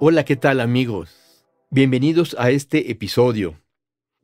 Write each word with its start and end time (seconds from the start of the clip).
Hola, 0.00 0.24
¿qué 0.24 0.34
tal 0.34 0.58
amigos? 0.58 1.46
Bienvenidos 1.70 2.34
a 2.36 2.50
este 2.50 2.90
episodio. 2.90 3.60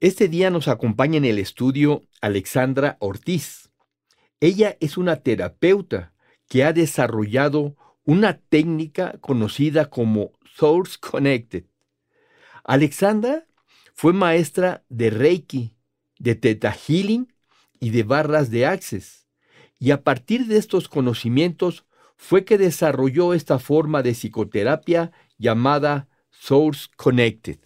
Este 0.01 0.27
día 0.27 0.51
nos 0.51 0.66
acompaña 0.66 1.16
en 1.16 1.24
el 1.24 1.38
estudio 1.38 2.02
Alexandra 2.20 2.96
Ortiz. 2.98 3.70
Ella 4.41 4.77
es 4.80 4.98
una 4.98 5.23
terapeuta 5.23 6.12
que 6.48 6.65
ha 6.65 6.73
desarrollado 6.73 7.77
una 8.05 8.38
técnica 8.38 9.19
conocida 9.20 9.88
como 9.91 10.33
Source 10.56 10.96
Connected. 11.01 11.66
Alexandra 12.65 13.46
fue 13.95 14.12
maestra 14.12 14.84
de 14.88 15.10
Reiki, 15.10 15.77
de 16.18 16.34
Theta 16.34 16.73
Healing 16.73 17.32
y 17.79 17.91
de 17.91 18.02
barras 18.02 18.51
de 18.51 18.66
Access. 18.66 19.29
Y 19.79 19.93
a 19.93 20.02
partir 20.02 20.46
de 20.46 20.57
estos 20.57 20.88
conocimientos 20.88 21.87
fue 22.20 22.45
que 22.45 22.59
desarrolló 22.59 23.32
esta 23.32 23.59
forma 23.59 24.02
de 24.02 24.13
psicoterapia 24.13 25.10
llamada 25.38 26.07
Source 26.30 26.88
Connected. 26.95 27.59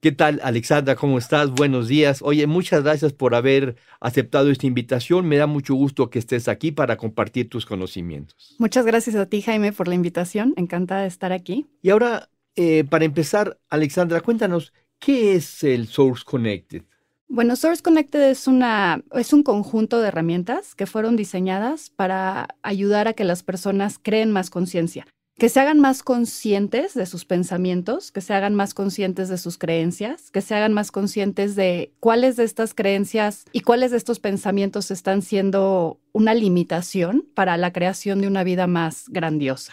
¿Qué 0.00 0.10
tal, 0.10 0.40
Alexandra? 0.42 0.96
¿Cómo 0.96 1.18
estás? 1.18 1.50
Buenos 1.50 1.86
días. 1.86 2.20
Oye, 2.22 2.46
muchas 2.46 2.82
gracias 2.82 3.12
por 3.12 3.34
haber 3.34 3.76
aceptado 4.00 4.50
esta 4.50 4.66
invitación. 4.66 5.26
Me 5.26 5.36
da 5.36 5.46
mucho 5.46 5.74
gusto 5.74 6.08
que 6.08 6.18
estés 6.18 6.48
aquí 6.48 6.72
para 6.72 6.96
compartir 6.96 7.50
tus 7.50 7.66
conocimientos. 7.66 8.56
Muchas 8.58 8.86
gracias 8.86 9.16
a 9.16 9.26
ti, 9.26 9.42
Jaime, 9.42 9.70
por 9.72 9.86
la 9.86 9.94
invitación. 9.94 10.54
Encantada 10.56 11.02
de 11.02 11.08
estar 11.08 11.32
aquí. 11.32 11.66
Y 11.82 11.90
ahora, 11.90 12.30
eh, 12.56 12.84
para 12.84 13.04
empezar, 13.04 13.60
Alexandra, 13.68 14.22
cuéntanos, 14.22 14.72
¿qué 14.98 15.34
es 15.34 15.62
el 15.62 15.88
Source 15.88 16.24
Connected? 16.24 16.84
Bueno, 17.28 17.56
Source 17.56 17.82
Connected 17.82 18.30
es, 18.30 18.46
una, 18.46 19.02
es 19.12 19.32
un 19.32 19.42
conjunto 19.42 20.00
de 20.00 20.08
herramientas 20.08 20.74
que 20.74 20.86
fueron 20.86 21.16
diseñadas 21.16 21.90
para 21.90 22.48
ayudar 22.62 23.08
a 23.08 23.14
que 23.14 23.24
las 23.24 23.42
personas 23.42 23.98
creen 24.00 24.30
más 24.30 24.50
conciencia 24.50 25.06
que 25.38 25.48
se 25.48 25.60
hagan 25.60 25.80
más 25.80 26.02
conscientes 26.02 26.94
de 26.94 27.06
sus 27.06 27.24
pensamientos, 27.24 28.12
que 28.12 28.20
se 28.20 28.34
hagan 28.34 28.54
más 28.54 28.72
conscientes 28.72 29.28
de 29.28 29.38
sus 29.38 29.58
creencias, 29.58 30.30
que 30.30 30.40
se 30.40 30.54
hagan 30.54 30.72
más 30.72 30.92
conscientes 30.92 31.56
de 31.56 31.92
cuáles 32.00 32.36
de 32.36 32.44
estas 32.44 32.74
creencias 32.74 33.44
y 33.52 33.60
cuáles 33.60 33.90
de 33.90 33.96
estos 33.96 34.20
pensamientos 34.20 34.90
están 34.90 35.22
siendo 35.22 36.00
una 36.12 36.34
limitación 36.34 37.26
para 37.34 37.56
la 37.56 37.72
creación 37.72 38.20
de 38.20 38.28
una 38.28 38.44
vida 38.44 38.66
más 38.66 39.06
grandiosa. 39.08 39.72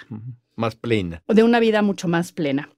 Más 0.55 0.75
plena. 0.75 1.23
De 1.27 1.43
una 1.43 1.59
vida 1.59 1.81
mucho 1.81 2.07
más 2.07 2.31
plena. 2.31 2.69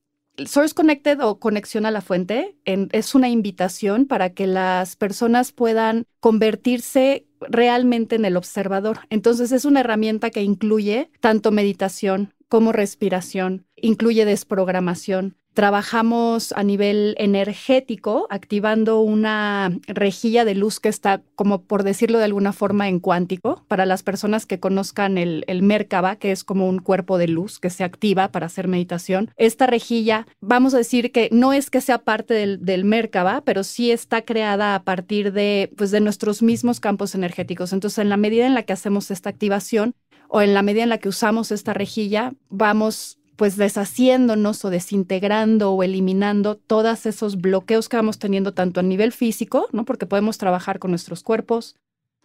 Source 0.46 0.74
Connected 0.74 1.20
o 1.22 1.40
conexión 1.40 1.86
a 1.86 1.92
la 1.92 2.02
fuente 2.02 2.58
es 2.66 3.16
una 3.16 3.30
invitación 3.30 4.06
para 4.08 4.32
que 4.32 4.48
las 4.48 4.96
personas 4.96 5.52
puedan 5.52 6.06
convertirse 6.20 7.28
realmente 7.40 8.16
en 8.16 8.26
el 8.26 8.38
observador. 8.38 9.00
Entonces 9.10 9.52
es 9.52 9.66
una 9.66 9.82
herramienta 9.82 10.32
que 10.32 10.42
incluye 10.42 11.12
tanto 11.20 11.52
meditación 11.52 12.34
como 12.50 12.72
respiración, 12.72 13.66
incluye 13.76 14.26
desprogramación. 14.26 15.38
Trabajamos 15.54 16.52
a 16.54 16.64
nivel 16.64 17.16
energético, 17.18 18.28
activando 18.30 19.02
una 19.02 19.78
rejilla 19.88 20.46
de 20.46 20.56
luz 20.56 20.80
que 20.80 20.90
está, 20.90 21.22
como 21.36 21.64
por 21.64 21.84
decirlo 21.84 22.18
de 22.18 22.26
alguna 22.26 22.54
forma, 22.54 22.90
en 22.90 23.00
cuántico. 23.00 23.64
Para 23.68 23.86
las 23.86 24.04
personas 24.04 24.46
que 24.46 24.60
conozcan 24.60 25.18
el, 25.18 25.44
el 25.48 25.62
Merkaba, 25.62 26.16
que 26.16 26.32
es 26.32 26.44
como 26.44 26.68
un 26.68 26.80
cuerpo 26.80 27.18
de 27.18 27.28
luz 27.28 27.60
que 27.60 27.70
se 27.70 27.84
activa 27.84 28.32
para 28.32 28.48
hacer 28.48 28.68
meditación, 28.68 29.32
esta 29.38 29.68
rejilla, 29.68 30.28
vamos 30.42 30.74
a 30.74 30.78
decir 30.78 31.12
que 31.12 31.30
no 31.32 31.54
es 31.54 31.70
que 31.70 31.82
sea 31.82 32.00
parte 32.00 32.34
del, 32.34 32.84
Merkaba, 32.84 33.42
pero 33.46 33.64
sí 33.64 33.92
está 33.92 34.24
creada 34.24 34.76
a 34.76 34.84
partir 34.84 35.34
de, 35.34 35.72
pues, 35.78 35.92
de 35.92 36.02
nuestros 36.02 36.42
mismos 36.42 36.80
campos 36.80 37.16
energéticos. 37.16 37.74
Entonces, 37.74 38.00
en 38.00 38.10
la 38.10 38.18
medida 38.18 38.46
en 38.46 38.54
la 38.54 38.64
que 38.64 38.74
hacemos 38.74 39.12
esta 39.12 39.30
activación, 39.30 39.96
o 40.28 40.42
en 40.42 40.54
la 40.54 40.64
medida 40.64 40.84
en 40.84 40.90
la 40.90 40.98
que 40.98 41.10
usamos 41.10 41.52
esta 41.52 41.74
rejilla, 41.74 42.34
vamos 42.50 43.20
pues 43.36 43.58
deshaciéndonos 43.58 44.64
o 44.66 44.70
desintegrando 44.70 45.72
o 45.72 45.84
eliminando 45.84 46.56
todos 46.56 47.06
esos 47.06 47.38
bloqueos 47.38 47.90
que 47.90 47.98
vamos 47.98 48.20
teniendo 48.20 48.54
tanto 48.54 48.80
a 48.80 48.84
nivel 48.84 49.12
físico, 49.12 49.68
¿no? 49.72 49.86
Porque 49.86 50.06
podemos 50.06 50.38
trabajar 50.38 50.80
con 50.80 50.92
nuestros 50.92 51.24
cuerpos, 51.24 51.76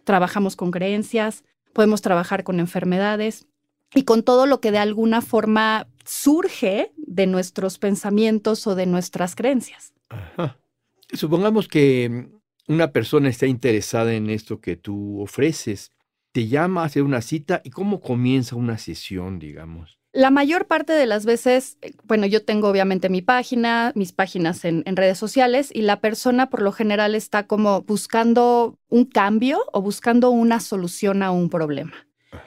trabajamos 0.03 0.55
con 0.55 0.71
creencias, 0.71 1.43
podemos 1.73 2.01
trabajar 2.01 2.43
con 2.43 2.59
enfermedades 2.59 3.47
y 3.93 4.03
con 4.03 4.23
todo 4.23 4.45
lo 4.45 4.61
que 4.61 4.71
de 4.71 4.77
alguna 4.77 5.21
forma 5.21 5.87
surge 6.05 6.91
de 6.97 7.27
nuestros 7.27 7.77
pensamientos 7.77 8.65
o 8.67 8.75
de 8.75 8.85
nuestras 8.85 9.35
creencias. 9.35 9.93
Supongamos 11.13 11.67
que 11.67 12.29
una 12.67 12.91
persona 12.91 13.29
está 13.29 13.47
interesada 13.47 14.13
en 14.13 14.29
esto 14.29 14.61
que 14.61 14.75
tú 14.75 15.21
ofreces 15.21 15.91
te 16.31 16.47
llama 16.47 16.83
a 16.83 16.85
hacer 16.85 17.03
una 17.03 17.21
cita 17.21 17.61
y 17.63 17.71
cómo 17.71 18.01
comienza 18.01 18.55
una 18.55 18.77
sesión, 18.77 19.39
digamos? 19.39 19.98
La 20.11 20.31
mayor 20.31 20.65
parte 20.65 20.93
de 20.93 21.05
las 21.05 21.25
veces, 21.25 21.77
eh, 21.81 21.91
bueno, 22.03 22.25
yo 22.25 22.43
tengo 22.43 22.67
obviamente 22.67 23.09
mi 23.09 23.21
página, 23.21 23.91
mis 23.95 24.11
páginas 24.11 24.65
en, 24.65 24.83
redes 24.95 25.19
sociales 25.19 25.69
y 25.71 25.83
la 25.83 26.01
persona 26.01 26.49
por 26.49 26.63
lo 26.63 26.71
general 26.71 27.13
está 27.13 27.45
como 27.45 27.83
buscando 27.83 28.79
un 28.89 29.05
cambio 29.05 29.63
o 29.71 29.81
buscando 29.81 30.31
una 30.31 30.59
solución 30.61 31.21
a 31.21 31.29
un 31.29 31.49
problema. 31.49 31.93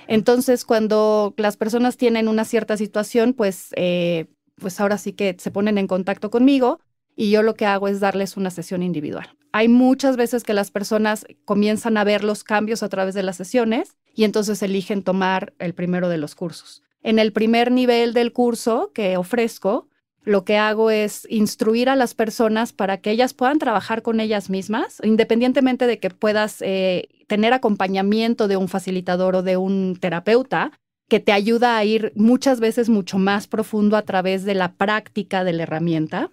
Entonces, 0.09 0.65
cuando 0.65 1.35
las 1.37 1.57
personas 1.57 1.97
tienen 1.97 2.27
una 2.27 2.45
cierta 2.45 2.77
situación, 2.77 3.33
pues, 3.33 3.69
eh, 3.77 4.27
pues 4.57 4.81
ahora 4.81 4.99
sí 4.99 5.13
que 5.13 5.37
se 5.39 5.53
ponen 5.53 5.79
en 5.79 5.87
contacto 5.87 6.31
conmigo 6.31 6.81
y 7.15 7.31
yo 7.31 7.43
lo 7.43 7.55
que 7.55 7.67
hago 7.67 7.87
es 7.87 8.01
darles 8.01 8.37
una 8.37 8.51
sesión 8.51 8.83
individual. 8.83 9.37
Hay 9.53 9.69
muchas 9.69 10.17
veces 10.17 10.43
que 10.43 10.55
las 10.55 10.73
personas 10.73 11.27
comienzan 11.45 11.97
a 11.97 12.05
ver 12.05 12.25
los 12.25 12.43
cambios 12.43 12.83
a 12.83 12.89
través 12.89 13.15
de 13.15 13.23
las 13.23 13.37
sesiones 13.37 13.97
y 14.15 14.25
entonces 14.25 14.63
eligen 14.63 15.03
tomar 15.05 15.53
el 15.59 15.75
primero 15.75 16.09
de 16.09 16.19
los 16.19 16.35
cursos. 16.35 16.83
En 17.03 17.19
el 17.19 17.33
primer 17.33 17.73
nivel 17.73 18.15
del 18.15 18.33
curso 18.33 18.93
que 18.95 19.17
ofrezco, 19.17 19.89
lo 20.25 20.45
que 20.45 20.57
hago 20.57 20.91
es 20.91 21.27
instruir 21.29 21.89
a 21.89 21.97
las 21.97 22.15
personas 22.15 22.73
para 22.73 22.99
que 22.99 23.11
ellas 23.11 23.35
puedan 23.35 23.59
trabajar 23.59 24.03
con 24.03 24.21
ellas 24.21 24.51
mismas, 24.51 25.01
independientemente 25.03 25.87
de 25.87 25.99
que 25.99 26.11
puedas 26.11 26.63
eh, 26.63 27.09
tener 27.27 27.53
acompañamiento 27.53 28.47
de 28.47 28.57
un 28.57 28.69
facilitador 28.69 29.37
o 29.37 29.43
de 29.43 29.57
un 29.57 29.97
terapeuta, 30.01 30.73
que 31.09 31.19
te 31.19 31.33
ayuda 31.33 31.77
a 31.77 31.85
ir 31.85 32.13
muchas 32.15 32.61
veces 32.61 32.89
mucho 32.89 33.19
más 33.19 33.47
profundo 33.49 33.97
a 33.97 34.03
través 34.03 34.45
de 34.45 34.55
la 34.55 34.75
práctica 34.75 35.45
de 35.45 35.53
la 35.53 35.65
herramienta. 35.65 36.31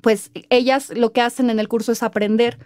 Pues 0.00 0.30
ellas 0.48 0.90
lo 0.90 1.12
que 1.12 1.20
hacen 1.20 1.50
en 1.50 1.58
el 1.58 1.68
curso 1.68 1.92
es 1.92 2.02
aprender 2.02 2.58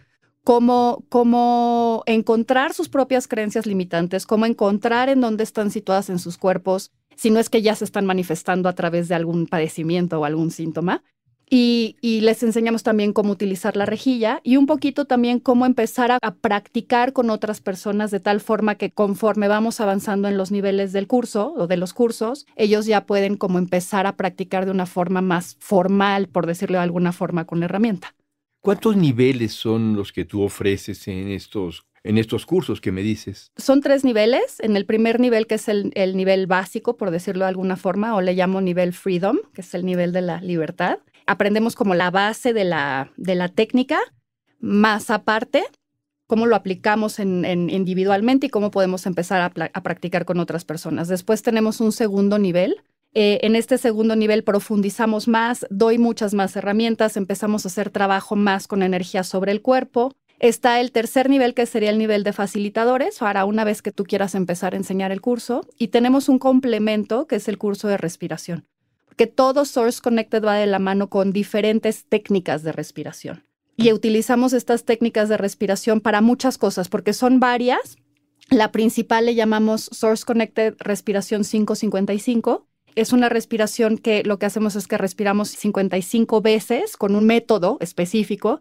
cómo, 0.44 1.04
cómo 1.08 2.02
encontrar 2.06 2.74
sus 2.74 2.88
propias 2.88 3.26
creencias 3.26 3.66
limitantes, 3.66 4.26
cómo 4.26 4.46
encontrar 4.46 5.08
en 5.08 5.20
dónde 5.20 5.44
están 5.44 5.70
situadas 5.70 6.10
en 6.10 6.18
sus 6.18 6.36
cuerpos, 6.36 6.92
si 7.18 7.30
no 7.30 7.40
es 7.40 7.50
que 7.50 7.62
ya 7.62 7.74
se 7.74 7.84
están 7.84 8.06
manifestando 8.06 8.68
a 8.68 8.74
través 8.74 9.08
de 9.08 9.16
algún 9.16 9.46
padecimiento 9.46 10.20
o 10.20 10.24
algún 10.24 10.52
síntoma, 10.52 11.02
y, 11.50 11.96
les 12.02 12.42
enseñamos 12.42 12.82
también 12.82 13.12
cómo 13.14 13.32
utilizar 13.32 13.76
la 13.76 13.86
rejilla 13.86 14.40
y 14.44 14.56
un 14.56 14.66
poquito 14.66 15.06
también 15.06 15.40
cómo 15.40 15.64
empezar 15.66 16.12
a, 16.12 16.18
practicar 16.34 17.12
con 17.12 17.30
otras 17.30 17.60
personas 17.60 18.10
de 18.10 18.20
tal 18.20 18.40
forma 18.40 18.74
que 18.74 18.90
conforme 18.90 19.48
vamos 19.48 19.80
avanzando 19.80 20.28
en 20.28 20.36
los 20.36 20.50
niveles 20.50 20.92
del 20.92 21.06
curso 21.06 21.54
o 21.56 21.66
de 21.66 21.78
los 21.78 21.94
cursos, 21.94 22.46
ellos 22.56 22.86
ya 22.86 23.06
pueden 23.06 23.36
como 23.36 23.58
empezar 23.58 24.06
a 24.06 24.16
practicar 24.16 24.66
de 24.66 24.72
una 24.72 24.86
forma 24.86 25.22
más 25.22 25.56
formal, 25.58 26.28
por 26.28 26.46
decirlo 26.46 26.78
de 26.78 26.84
alguna 26.84 27.12
forma, 27.12 27.46
con 27.46 27.60
la 27.60 27.64
herramienta. 27.64 28.14
¿Cuántos 28.60 28.96
niveles 28.96 29.52
son 29.52 29.96
los 29.96 30.12
que 30.12 30.24
tú 30.24 30.42
ofreces 30.42 31.08
en 31.08 31.28
estos 31.28 31.86
en 32.04 32.18
estos 32.18 32.46
cursos 32.46 32.80
que 32.80 32.92
me 32.92 33.02
dices? 33.02 33.52
Son 33.56 33.80
tres 33.80 34.04
niveles. 34.04 34.60
En 34.60 34.76
el 34.76 34.86
primer 34.86 35.20
nivel, 35.20 35.46
que 35.46 35.56
es 35.56 35.68
el, 35.68 35.90
el, 35.94 36.16
nivel 36.16 36.46
básico, 36.46 36.96
por 36.96 37.10
decirlo 37.10 37.44
de 37.44 37.50
alguna 37.50 37.76
forma, 37.76 38.14
o 38.14 38.20
le 38.20 38.34
llamo 38.34 38.60
nivel 38.60 38.92
freedom, 38.92 39.38
que 39.52 39.60
es 39.60 39.74
el 39.74 39.84
nivel 39.84 40.12
de 40.12 40.22
la 40.22 40.40
libertad 40.40 40.98
aprendemos 41.28 41.76
como 41.76 41.94
la 41.94 42.10
base 42.10 42.52
de 42.52 42.64
la, 42.64 43.12
de 43.16 43.34
la 43.34 43.48
técnica, 43.48 43.98
más 44.60 45.10
aparte, 45.10 45.62
cómo 46.26 46.46
lo 46.46 46.56
aplicamos 46.56 47.18
en, 47.20 47.44
individualmente 47.70 48.46
y 48.46 48.50
cómo 48.50 48.70
podemos 48.70 49.06
empezar 49.06 49.40
a, 49.42 49.82
practicar 49.82 50.24
con 50.24 50.40
otras 50.40 50.64
personas. 50.64 51.06
Después 51.06 51.42
tenemos 51.42 51.80
un 51.80 51.92
segundo 51.92 52.38
nivel. 52.38 52.82
Eh, 53.14 53.40
en 53.42 53.56
este 53.56 53.78
segundo 53.78 54.16
nivel 54.16 54.42
profundizamos 54.42 55.28
más, 55.28 55.66
doy 55.70 55.98
muchas 55.98 56.34
más 56.34 56.56
herramientas, 56.56 57.16
empezamos 57.16 57.64
a 57.64 57.68
hacer 57.68 57.90
trabajo 57.90 58.34
más 58.34 58.66
con 58.66 58.82
energía 58.82 59.22
sobre 59.22 59.52
el 59.52 59.62
cuerpo. 59.62 60.14
Está 60.38 60.80
el 60.80 60.92
tercer 60.92 61.28
nivel, 61.28 61.54
que 61.54 61.66
sería 61.66 61.90
el 61.90 61.98
nivel 61.98 62.22
de 62.24 62.32
facilitadores, 62.32 63.18
para 63.18 63.44
una 63.44 63.64
vez 63.64 63.82
que 63.82 63.92
tú 63.92 64.04
quieras 64.04 64.34
empezar 64.34 64.74
a 64.74 64.76
enseñar 64.76 65.12
el 65.12 65.20
curso. 65.20 65.66
Y 65.78 65.88
tenemos 65.88 66.28
un 66.28 66.38
complemento, 66.38 67.26
que 67.26 67.36
es 67.36 67.48
el 67.48 67.58
curso 67.58 67.88
de 67.88 67.96
respiración 67.96 68.64
que 69.18 69.26
todo 69.26 69.66
Source 69.66 70.00
Connected 70.00 70.42
va 70.42 70.54
de 70.54 70.66
la 70.66 70.78
mano 70.78 71.10
con 71.10 71.32
diferentes 71.32 72.06
técnicas 72.08 72.62
de 72.62 72.72
respiración. 72.72 73.44
Y 73.76 73.92
utilizamos 73.92 74.52
estas 74.54 74.84
técnicas 74.84 75.28
de 75.28 75.36
respiración 75.36 76.00
para 76.00 76.20
muchas 76.20 76.56
cosas, 76.56 76.88
porque 76.88 77.12
son 77.12 77.38
varias. 77.38 77.96
La 78.48 78.72
principal 78.72 79.26
le 79.26 79.34
llamamos 79.34 79.90
Source 79.92 80.24
Connected 80.24 80.74
Respiración 80.78 81.42
555. 81.42 82.66
Es 82.94 83.12
una 83.12 83.28
respiración 83.28 83.98
que 83.98 84.22
lo 84.22 84.38
que 84.38 84.46
hacemos 84.46 84.74
es 84.74 84.86
que 84.86 84.98
respiramos 84.98 85.50
55 85.50 86.40
veces 86.40 86.96
con 86.96 87.14
un 87.14 87.26
método 87.26 87.76
específico. 87.80 88.60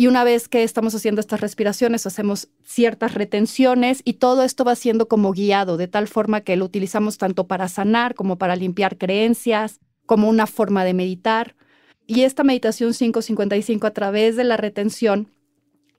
Y 0.00 0.06
una 0.06 0.22
vez 0.22 0.48
que 0.48 0.62
estamos 0.62 0.94
haciendo 0.94 1.20
estas 1.20 1.40
respiraciones, 1.40 2.06
hacemos 2.06 2.50
ciertas 2.62 3.14
retenciones 3.14 4.00
y 4.04 4.12
todo 4.12 4.44
esto 4.44 4.62
va 4.62 4.76
siendo 4.76 5.08
como 5.08 5.32
guiado, 5.32 5.76
de 5.76 5.88
tal 5.88 6.06
forma 6.06 6.42
que 6.42 6.56
lo 6.56 6.66
utilizamos 6.66 7.18
tanto 7.18 7.48
para 7.48 7.66
sanar 7.66 8.14
como 8.14 8.38
para 8.38 8.54
limpiar 8.54 8.96
creencias, 8.96 9.80
como 10.06 10.28
una 10.28 10.46
forma 10.46 10.84
de 10.84 10.94
meditar. 10.94 11.56
Y 12.06 12.22
esta 12.22 12.44
meditación 12.44 12.92
555 12.92 13.88
a 13.88 13.90
través 13.90 14.36
de 14.36 14.44
la 14.44 14.56
retención 14.56 15.32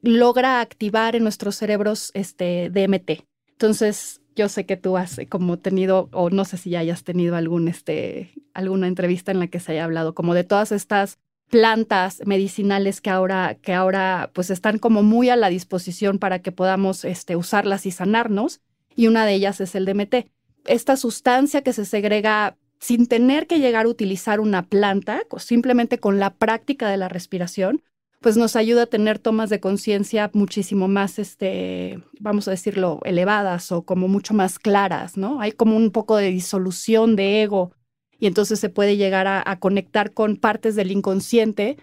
logra 0.01 0.62
activar 0.62 1.18
en 1.18 1.24
nuestros 1.24 1.57
cerebros 1.57 2.12
este 2.13 2.69
DMT. 2.69 3.25
Entonces, 3.51 4.22
yo 4.34 4.48
sé 4.48 4.66
que 4.66 4.78
tú 4.78 4.96
has 4.96 5.19
como 5.28 5.60
tenido, 5.60 6.07
o 6.13 6.30
no 6.30 6.46
sé 6.46 6.56
si 6.56 6.69
ya 6.69 6.80
hayas 6.80 7.04
tenido 7.04 7.38
este, 7.68 8.31
alguna 8.54 8.88
entrevista 8.88 9.34
en 9.34 9.40
la 9.40 9.48
que 9.48 9.60
se 9.60 9.74
haya 9.74 9.84
hablado 9.84 10.16
como 10.16 10.36
de 10.36 10.46
todas 10.46 10.72
estas 10.72 11.19
plantas 11.50 12.22
medicinales 12.25 13.01
que 13.01 13.10
ahora, 13.10 13.56
que 13.62 13.74
ahora 13.74 14.31
pues 14.34 14.50
están 14.50 14.80
como 14.80 15.04
muy 15.04 15.30
a 15.30 15.36
la 15.36 15.50
disposición 15.50 16.19
para 16.19 16.40
que 16.40 16.51
podamos 16.51 17.06
este, 17.06 17.36
usarlas 17.36 17.86
y 17.86 17.92
sanarnos. 17.92 18.62
Y 18.96 19.07
una 19.07 19.25
de 19.25 19.34
ellas 19.34 19.62
es 19.62 19.75
el 19.75 19.86
DMT. 19.86 20.28
Esta 20.66 20.98
sustancia 20.98 21.62
que 21.62 21.74
se 21.74 21.86
segrega 21.86 22.57
sin 22.80 23.07
tener 23.07 23.48
que 23.48 23.60
llegar 23.60 23.86
a 23.86 23.90
utilizar 23.90 24.40
una 24.40 24.66
planta, 24.68 25.22
simplemente 25.38 26.00
con 26.00 26.19
la 26.19 26.34
práctica 26.34 26.90
de 26.90 26.98
la 26.98 27.10
respiración, 27.10 27.84
pues 28.22 28.38
nos 28.38 28.56
ayuda 28.56 28.84
a 28.84 28.88
tener 28.88 29.19
tomas 29.19 29.50
de 29.50 29.60
conciencia 29.60 30.30
muchísimo 30.34 30.88
más, 30.88 31.19
este, 31.19 32.01
vamos 32.19 32.48
a 32.48 32.51
decirlo, 32.51 33.00
elevadas 33.06 33.72
o 33.72 33.84
como 33.84 34.07
mucho 34.07 34.34
más 34.34 34.60
claras, 34.60 35.18
¿no? 35.18 35.40
Hay 35.40 35.54
como 35.54 35.78
un 35.78 35.92
poco 35.92 36.18
de 36.18 36.30
disolución 36.30 37.16
de 37.16 37.44
ego 37.44 37.72
y 38.19 38.27
entonces 38.27 38.60
se 38.60 38.69
puede 38.69 38.98
llegar 38.98 39.27
a, 39.27 39.60
conectar 39.60 40.13
con 40.13 40.38
partes 40.38 40.75
del 40.75 40.92
inconsciente 40.92 41.77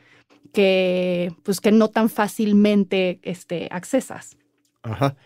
que, 0.52 1.32
pues, 1.42 1.60
que 1.60 1.72
no 1.72 1.88
tan 1.88 2.08
fácilmente 2.08 3.18
este, 3.22 3.68
accesas. 3.70 4.36
Ajá. 4.82 5.16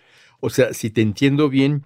O 0.40 0.50
sea, 0.50 0.72
si 0.72 0.90
te 0.90 1.02
entiendo 1.02 1.48
bien, 1.48 1.84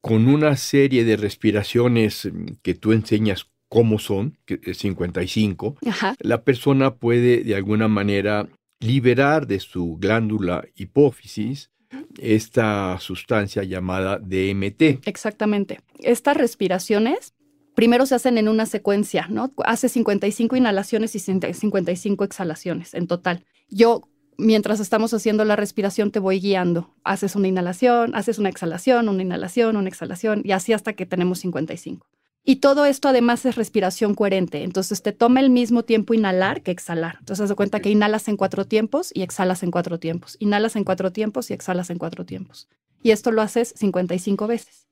con 0.00 0.28
una 0.28 0.56
serie 0.56 1.04
de 1.04 1.16
respiraciones 1.16 2.28
mm, 2.30 2.56
que 2.62 2.74
tú 2.74 2.92
enseñas 2.92 3.48
cómo 3.68 3.98
son, 3.98 4.38
que 4.44 4.60
es 4.62 4.78
55, 4.78 5.76
la 6.20 6.42
persona 6.42 6.94
puede 6.94 7.42
de 7.42 7.56
alguna 7.56 7.88
manera 7.88 8.48
liberar 8.80 9.46
de 9.46 9.58
su 9.58 9.96
glándula 9.96 10.64
hipófisis 10.76 11.70
esta 12.20 12.98
sustancia 13.00 13.62
llamada 13.64 14.18
DMT. 14.18 15.06
Exactamente. 15.06 15.80
Estas 15.98 16.36
respiraciones 16.36 17.34
primero 17.76 18.06
se 18.06 18.16
hacen 18.16 18.38
en 18.38 18.48
una 18.48 18.66
secuencia, 18.66 19.28
¿no? 19.28 19.52
Hace 19.64 19.88
55 19.88 20.56
inhalaciones 20.56 21.14
y 21.14 21.20
55 21.20 22.24
exhalaciones 22.24 22.94
en 22.94 23.06
total. 23.06 23.44
Yo 23.68 24.08
mientras 24.38 24.80
estamos 24.80 25.12
haciendo 25.14 25.44
la 25.44 25.56
respiración 25.56 26.10
te 26.10 26.18
voy 26.18 26.40
guiando. 26.40 26.94
Haces 27.04 27.36
una 27.36 27.48
inhalación, 27.48 28.14
haces 28.14 28.38
una 28.38 28.48
exhalación, 28.48 29.08
una 29.08 29.22
inhalación, 29.22 29.76
una 29.76 29.88
exhalación 29.88 30.40
y 30.42 30.52
así 30.52 30.72
hasta 30.72 30.94
que 30.94 31.06
tenemos 31.06 31.38
55. 31.40 32.06
Y 32.48 32.56
todo 32.56 32.86
esto 32.86 33.08
además 33.08 33.44
es 33.44 33.56
respiración 33.56 34.14
coherente. 34.14 34.62
Entonces 34.62 35.02
te 35.02 35.12
toma 35.12 35.40
el 35.40 35.50
mismo 35.50 35.82
tiempo 35.82 36.14
inhalar 36.14 36.62
que 36.62 36.70
exhalar. 36.70 37.16
Entonces 37.18 37.44
haz 37.44 37.48
de 37.50 37.56
cuenta 37.56 37.80
que 37.80 37.90
inhalas 37.90 38.26
en 38.28 38.38
cuatro 38.38 38.64
tiempos 38.64 39.10
y 39.12 39.22
exhalas 39.22 39.62
en 39.62 39.70
cuatro 39.70 40.00
tiempos. 40.00 40.38
Inhalas 40.40 40.76
en 40.76 40.84
cuatro 40.84 41.12
tiempos 41.12 41.50
y 41.50 41.54
exhalas 41.54 41.90
en 41.90 41.98
cuatro 41.98 42.24
tiempos. 42.24 42.68
Y 43.02 43.10
esto 43.10 43.32
lo 43.32 43.42
haces 43.42 43.74
55 43.76 44.46
veces. 44.46 44.86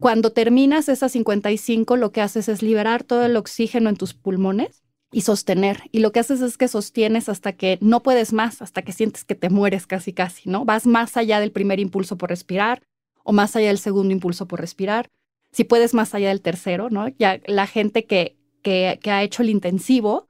Cuando 0.00 0.30
terminas 0.30 0.88
esas 0.88 1.12
55, 1.12 1.96
lo 1.96 2.12
que 2.12 2.20
haces 2.20 2.48
es 2.48 2.62
liberar 2.62 3.02
todo 3.02 3.24
el 3.24 3.36
oxígeno 3.36 3.88
en 3.90 3.96
tus 3.96 4.14
pulmones 4.14 4.84
y 5.10 5.22
sostener. 5.22 5.82
Y 5.90 6.00
lo 6.00 6.12
que 6.12 6.20
haces 6.20 6.40
es 6.40 6.56
que 6.56 6.68
sostienes 6.68 7.28
hasta 7.28 7.52
que 7.52 7.78
no 7.80 8.02
puedes 8.02 8.32
más, 8.32 8.62
hasta 8.62 8.82
que 8.82 8.92
sientes 8.92 9.24
que 9.24 9.34
te 9.34 9.50
mueres 9.50 9.86
casi, 9.86 10.12
casi, 10.12 10.48
¿no? 10.48 10.64
Vas 10.64 10.86
más 10.86 11.16
allá 11.16 11.40
del 11.40 11.52
primer 11.52 11.80
impulso 11.80 12.16
por 12.16 12.28
respirar 12.30 12.82
o 13.24 13.32
más 13.32 13.56
allá 13.56 13.68
del 13.68 13.78
segundo 13.78 14.12
impulso 14.12 14.46
por 14.46 14.60
respirar. 14.60 15.08
Si 15.50 15.64
puedes 15.64 15.94
más 15.94 16.14
allá 16.14 16.28
del 16.28 16.42
tercero, 16.42 16.90
¿no? 16.90 17.08
Ya 17.18 17.40
la 17.46 17.66
gente 17.66 18.04
que, 18.04 18.36
que, 18.62 19.00
que 19.02 19.10
ha 19.10 19.22
hecho 19.22 19.42
el 19.42 19.50
intensivo, 19.50 20.27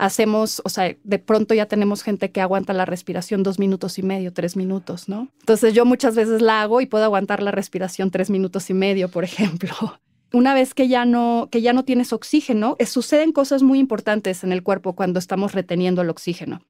hacemos, 0.00 0.62
o 0.64 0.70
sea, 0.70 0.96
de 1.04 1.18
pronto 1.18 1.52
ya 1.52 1.66
tenemos 1.66 2.02
gente 2.02 2.30
que 2.30 2.40
aguanta 2.40 2.72
la 2.72 2.86
respiración 2.86 3.42
dos 3.42 3.58
minutos 3.58 3.98
y 3.98 4.02
medio, 4.02 4.32
tres 4.32 4.56
minutos, 4.56 5.08
¿no? 5.08 5.28
Entonces 5.40 5.74
yo 5.74 5.84
muchas 5.84 6.16
veces 6.16 6.40
la 6.40 6.62
hago 6.62 6.80
y 6.80 6.86
puedo 6.86 7.04
aguantar 7.04 7.42
la 7.42 7.50
respiración 7.50 8.10
tres 8.10 8.30
minutos 8.30 8.70
y 8.70 8.74
medio, 8.74 9.08
por 9.08 9.24
ejemplo 9.30 10.00
una 10.32 10.54
vez 10.54 10.74
que 10.74 10.88
ya 10.88 11.04
no, 11.04 11.48
que 11.50 11.60
ya 11.60 11.72
no 11.72 11.84
tienes 11.84 12.12
oxígeno, 12.12 12.76
eh, 12.78 12.86
suceden 12.86 13.32
cosas 13.32 13.62
muy 13.62 13.78
importantes 13.78 14.44
en 14.44 14.52
el 14.52 14.62
cuerpo 14.62 14.94
cuando 14.94 15.18
estamos 15.18 15.54
reteniendo 15.54 16.02
el 16.02 16.10
oxígeno. 16.10 16.62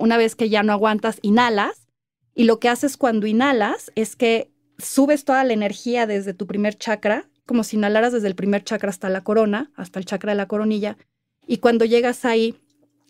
Una 0.00 0.18
vez 0.18 0.34
que 0.34 0.48
ya 0.48 0.62
no 0.62 0.72
aguantas, 0.72 1.18
inhalas 1.22 1.86
y 2.34 2.44
lo 2.44 2.58
que 2.58 2.68
haces 2.68 2.96
cuando 2.96 3.26
inhalas 3.26 3.90
es 3.94 4.16
que 4.16 4.50
subes 4.78 5.24
toda 5.24 5.44
la 5.44 5.54
energía 5.54 6.06
desde 6.06 6.34
tu 6.34 6.46
primer 6.46 6.76
chakra, 6.76 7.30
como 7.46 7.64
si 7.64 7.76
inhalaras 7.76 8.12
desde 8.12 8.28
el 8.28 8.34
primer 8.34 8.64
chakra 8.64 8.90
hasta 8.90 9.08
la 9.08 9.22
corona, 9.22 9.70
hasta 9.76 9.98
el 9.98 10.04
chakra 10.04 10.32
de 10.32 10.36
la 10.36 10.48
coronilla, 10.48 10.98
y 11.46 11.58
cuando 11.58 11.84
llegas 11.84 12.24
ahí 12.26 12.56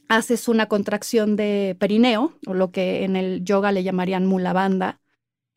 haces 0.08 0.48
una 0.48 0.66
contracción 0.66 1.36
de 1.36 1.76
perineo, 1.78 2.34
o 2.46 2.54
lo 2.54 2.70
que 2.70 3.04
en 3.04 3.16
el 3.16 3.44
yoga 3.44 3.72
le 3.72 3.82
llamarían 3.82 4.26
mula 4.26 4.52
banda, 4.52 5.00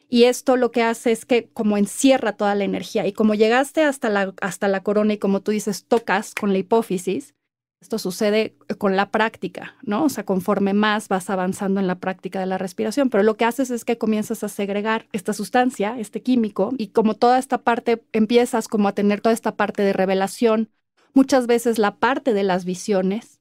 y 0.09 0.23
esto 0.23 0.57
lo 0.57 0.71
que 0.71 0.81
hace 0.81 1.11
es 1.11 1.25
que 1.25 1.49
como 1.49 1.77
encierra 1.77 2.33
toda 2.33 2.55
la 2.55 2.63
energía 2.63 3.05
y 3.05 3.13
como 3.13 3.35
llegaste 3.35 3.83
hasta 3.83 4.09
la, 4.09 4.33
hasta 4.41 4.67
la 4.67 4.81
corona 4.81 5.13
y 5.13 5.17
como 5.19 5.41
tú 5.41 5.51
dices, 5.51 5.85
tocas 5.85 6.33
con 6.33 6.51
la 6.51 6.57
hipófisis, 6.57 7.35
esto 7.79 7.97
sucede 7.99 8.55
con 8.77 8.97
la 8.97 9.09
práctica, 9.09 9.75
¿no? 9.83 10.05
O 10.05 10.09
sea, 10.09 10.25
conforme 10.25 10.73
más 10.73 11.07
vas 11.07 11.29
avanzando 11.29 11.79
en 11.79 11.87
la 11.87 11.99
práctica 11.99 12.39
de 12.39 12.47
la 12.47 12.57
respiración, 12.57 13.09
pero 13.09 13.23
lo 13.23 13.37
que 13.37 13.45
haces 13.45 13.69
es 13.69 13.85
que 13.85 13.97
comienzas 13.97 14.43
a 14.43 14.49
segregar 14.49 15.07
esta 15.13 15.31
sustancia, 15.31 15.97
este 15.97 16.21
químico, 16.21 16.73
y 16.77 16.87
como 16.87 17.13
toda 17.13 17.39
esta 17.39 17.59
parte, 17.59 18.03
empiezas 18.11 18.67
como 18.67 18.89
a 18.89 18.93
tener 18.93 19.21
toda 19.21 19.33
esta 19.33 19.55
parte 19.55 19.83
de 19.83 19.93
revelación, 19.93 20.69
muchas 21.13 21.47
veces 21.47 21.77
la 21.77 21.95
parte 21.95 22.33
de 22.33 22.43
las 22.43 22.65
visiones, 22.65 23.38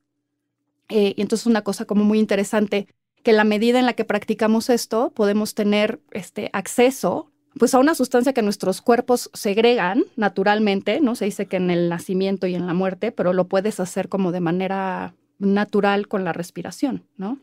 eh, 0.89 1.15
y 1.17 1.23
entonces 1.23 1.47
una 1.47 1.63
cosa 1.63 1.85
como 1.85 2.05
muy 2.05 2.19
interesante, 2.19 2.87
que 3.23 3.33
la 3.33 3.45
medida 3.45 3.79
en 3.79 3.87
la 3.87 3.95
que 3.95 4.05
practicamos 4.05 4.71
esto 4.71 5.11
podemos 5.15 5.55
tener 5.55 6.01
este 6.13 6.51
acceso 6.53 7.31
pues 7.59 7.75
a 7.75 7.79
una 7.79 7.95
sustancia 7.95 8.33
que 8.33 8.43
nuestros 8.43 8.81
cuerpos 8.81 9.31
segregan 9.35 10.05
naturalmente, 10.17 11.01
¿no? 11.01 11.15
Se 11.15 11.25
dice 11.25 11.47
que 11.47 11.57
en 11.57 11.71
el 11.71 11.89
nacimiento 11.89 12.47
y 12.47 12.55
en 12.55 12.67
la 12.67 12.75
muerte, 12.75 13.11
pero 13.11 13.33
lo 13.33 13.49
puedes 13.49 13.81
hacer 13.81 14.09
como 14.09 14.33
de 14.33 14.41
manera 14.41 15.15
natural 15.39 16.09
con 16.09 16.25
la 16.25 16.33
respiración, 16.33 17.05
¿no? 17.17 17.39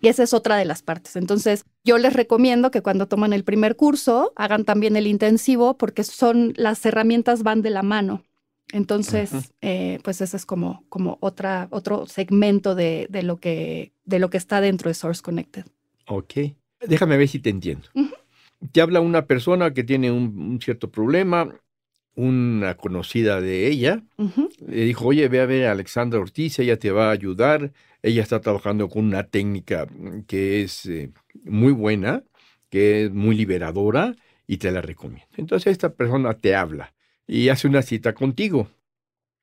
Y 0.00 0.08
esa 0.08 0.22
es 0.22 0.32
otra 0.32 0.56
de 0.56 0.64
las 0.64 0.82
partes. 0.82 1.16
Entonces, 1.16 1.64
yo 1.84 1.98
les 1.98 2.12
recomiendo 2.12 2.70
que 2.70 2.82
cuando 2.82 3.08
toman 3.08 3.32
el 3.32 3.44
primer 3.44 3.74
curso, 3.76 4.32
hagan 4.36 4.64
también 4.64 4.96
el 4.96 5.06
intensivo, 5.06 5.76
porque 5.76 6.04
son 6.04 6.52
las 6.56 6.84
herramientas 6.86 7.42
van 7.42 7.62
de 7.62 7.70
la 7.70 7.82
mano. 7.82 8.22
Entonces, 8.72 9.52
eh, 9.60 9.98
pues 10.04 10.20
ese 10.20 10.36
es 10.36 10.44
como, 10.44 10.84
como 10.88 11.18
otra, 11.20 11.68
otro 11.70 12.06
segmento 12.06 12.74
de, 12.74 13.06
de, 13.08 13.22
lo 13.22 13.38
que, 13.38 13.92
de 14.04 14.18
lo 14.18 14.30
que 14.30 14.36
está 14.36 14.60
dentro 14.60 14.88
de 14.88 14.94
Source 14.94 15.22
Connected. 15.22 15.64
Ok. 16.06 16.34
Déjame 16.86 17.16
ver 17.16 17.28
si 17.28 17.38
te 17.38 17.50
entiendo. 17.50 17.88
Te 18.72 18.80
habla 18.80 19.00
una 19.00 19.26
persona 19.26 19.72
que 19.72 19.84
tiene 19.84 20.10
un, 20.10 20.60
cierto 20.62 20.90
problema, 20.90 21.54
una 22.14 22.76
conocida 22.76 23.40
de 23.40 23.68
ella, 23.68 24.02
le 24.66 24.84
dijo, 24.84 25.06
oye, 25.06 25.28
ve 25.28 25.40
a 25.40 25.46
ver 25.46 25.66
a 25.66 25.72
Alexandra 25.72 26.18
Ortiz, 26.18 26.58
ella 26.58 26.78
te 26.78 26.90
va 26.90 27.08
a 27.08 27.12
ayudar, 27.12 27.72
ella 28.02 28.22
está 28.22 28.40
trabajando 28.40 28.88
con 28.88 29.04
una 29.04 29.24
técnica 29.24 29.86
que 30.26 30.62
es 30.62 30.86
eh, 30.86 31.12
muy 31.44 31.72
buena, 31.72 32.24
que 32.70 33.04
es 33.04 33.12
muy 33.12 33.36
liberadora 33.36 34.16
y 34.46 34.56
te 34.56 34.72
la 34.72 34.80
recomiendo. 34.80 35.30
Entonces 35.36 35.72
esta 35.72 35.94
persona 35.94 36.34
te 36.34 36.56
habla 36.56 36.92
y 37.28 37.50
hace 37.50 37.68
una 37.68 37.82
cita 37.82 38.14
contigo. 38.14 38.68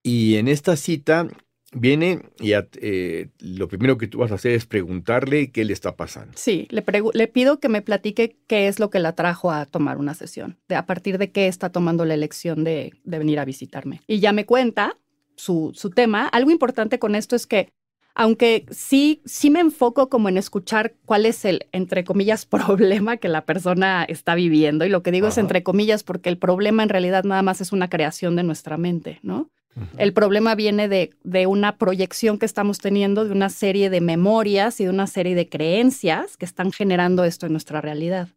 Y 0.04 0.36
en 0.36 0.50
esta 0.50 0.76
cita 0.76 1.28
viene 1.72 2.24
y 2.40 2.54
eh, 2.54 3.30
lo 3.40 3.68
primero 3.68 3.98
que 3.98 4.08
tú 4.08 4.20
vas 4.20 4.32
a 4.32 4.36
hacer 4.36 4.52
es 4.52 4.66
preguntarle 4.66 5.52
qué 5.52 5.64
le 5.64 5.74
está 5.74 5.96
pasando. 5.96 6.34
Sí, 6.36 6.68
le, 6.72 6.84
le 7.14 7.28
pido 7.28 7.60
que 7.60 7.70
me 7.70 7.82
platique 7.82 8.38
qué 8.48 8.68
es 8.68 8.80
lo 8.80 8.90
que 8.90 9.00
la 9.00 9.14
trajo 9.14 9.52
a 9.52 9.66
tomar 9.66 9.98
una 9.98 10.14
sesión, 10.14 10.58
de 10.68 10.76
a 10.76 10.86
partir 10.86 11.18
de 11.18 11.32
qué 11.32 11.48
está 11.48 11.70
tomando 11.70 12.06
la 12.06 12.14
elección 12.14 12.64
de, 12.64 12.94
de 13.04 13.18
venir 13.20 13.40
a 13.40 13.46
visitarme. 13.46 14.02
Y 14.08 14.20
ya 14.20 14.34
me 14.34 14.46
cuenta 14.46 14.98
su, 15.36 15.72
su 15.76 15.90
tema. 15.92 16.28
Algo 16.28 16.52
importante 16.52 17.00
con 17.00 17.16
esto 17.16 17.36
es 17.36 17.46
que 17.46 17.70
aunque 18.16 18.66
sí, 18.72 19.22
sí 19.26 19.50
me 19.50 19.60
enfoco 19.60 20.10
como 20.10 20.30
en 20.30 20.38
escuchar 20.38 20.96
cuál 21.06 21.26
es 21.26 21.44
el, 21.44 21.68
entre 21.74 22.06
comillas, 22.06 22.46
problema 22.48 23.18
que 23.18 23.28
la 23.28 23.46
persona 23.46 24.06
está 24.06 24.34
viviendo. 24.34 24.86
Y 24.86 24.90
lo 24.90 25.04
que 25.04 25.12
digo 25.12 25.28
es 25.28 25.38
entre 25.38 25.62
comillas 25.62 26.04
porque 26.04 26.30
el 26.30 26.38
problema 26.38 26.82
en 26.82 26.90
realidad 26.90 27.26
nada 27.26 27.42
más 27.42 27.62
es 27.62 27.74
una 27.74 27.90
creación 27.90 28.36
de 28.36 28.44
nuestra 28.44 28.78
mente, 28.78 29.20
¿no? 29.22 29.50
El 29.98 30.14
problema 30.14 30.56
viene 30.56 30.88
de, 30.88 31.12
de, 31.26 31.48
una 31.48 31.78
proyección 31.78 32.40
que 32.40 32.46
estamos 32.46 32.78
teniendo, 32.78 33.26
de 33.26 33.34
una 33.34 33.50
serie 33.50 33.90
de 33.90 34.00
memorias 34.00 34.80
y 34.80 34.86
de 34.86 34.90
una 34.90 35.06
serie 35.06 35.36
de 35.36 35.50
creencias 35.50 36.38
que 36.38 36.46
están 36.46 36.72
generando 36.72 37.26
esto 37.26 37.46
en 37.46 37.52
nuestra 37.52 37.82
realidad. 37.82 38.30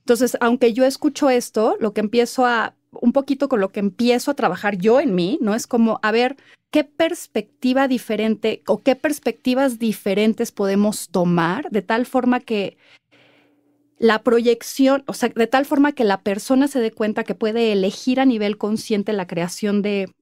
Entonces, 0.00 0.36
aunque 0.40 0.74
yo 0.74 0.84
escucho 0.84 1.30
esto, 1.30 1.78
lo 1.80 1.94
que 1.94 2.02
empiezo 2.02 2.44
a, 2.44 2.74
un 3.00 3.12
poquito 3.12 3.48
con 3.48 3.60
lo 3.60 3.70
que 3.70 3.80
empiezo 3.80 4.30
a 4.30 4.34
trabajar 4.34 4.76
yo 4.78 5.00
en 5.00 5.14
mí, 5.14 5.38
¿no? 5.40 5.54
Es 5.54 5.66
como, 5.66 6.00
a 6.02 6.12
ver, 6.12 6.36
¿qué 6.70 6.84
perspectiva 6.84 7.88
diferente 7.88 8.62
o 8.66 8.82
qué 8.82 8.96
perspectivas 8.96 9.78
diferentes 9.78 10.52
podemos 10.52 11.08
tomar 11.08 11.70
de 11.70 11.82
tal 11.82 12.06
forma 12.06 12.40
que 12.40 12.76
la 13.98 14.22
proyección, 14.22 15.04
o 15.06 15.12
sea, 15.12 15.28
de 15.28 15.46
tal 15.46 15.64
forma 15.64 15.92
que 15.92 16.04
la 16.04 16.22
persona 16.22 16.68
se 16.68 16.80
dé 16.80 16.90
cuenta 16.90 17.24
que 17.24 17.34
puede 17.34 17.72
elegir 17.72 18.20
a 18.20 18.24
nivel 18.24 18.58
consciente 18.58 19.12
la 19.12 19.26
creación 19.26 19.82
de, 19.82 20.12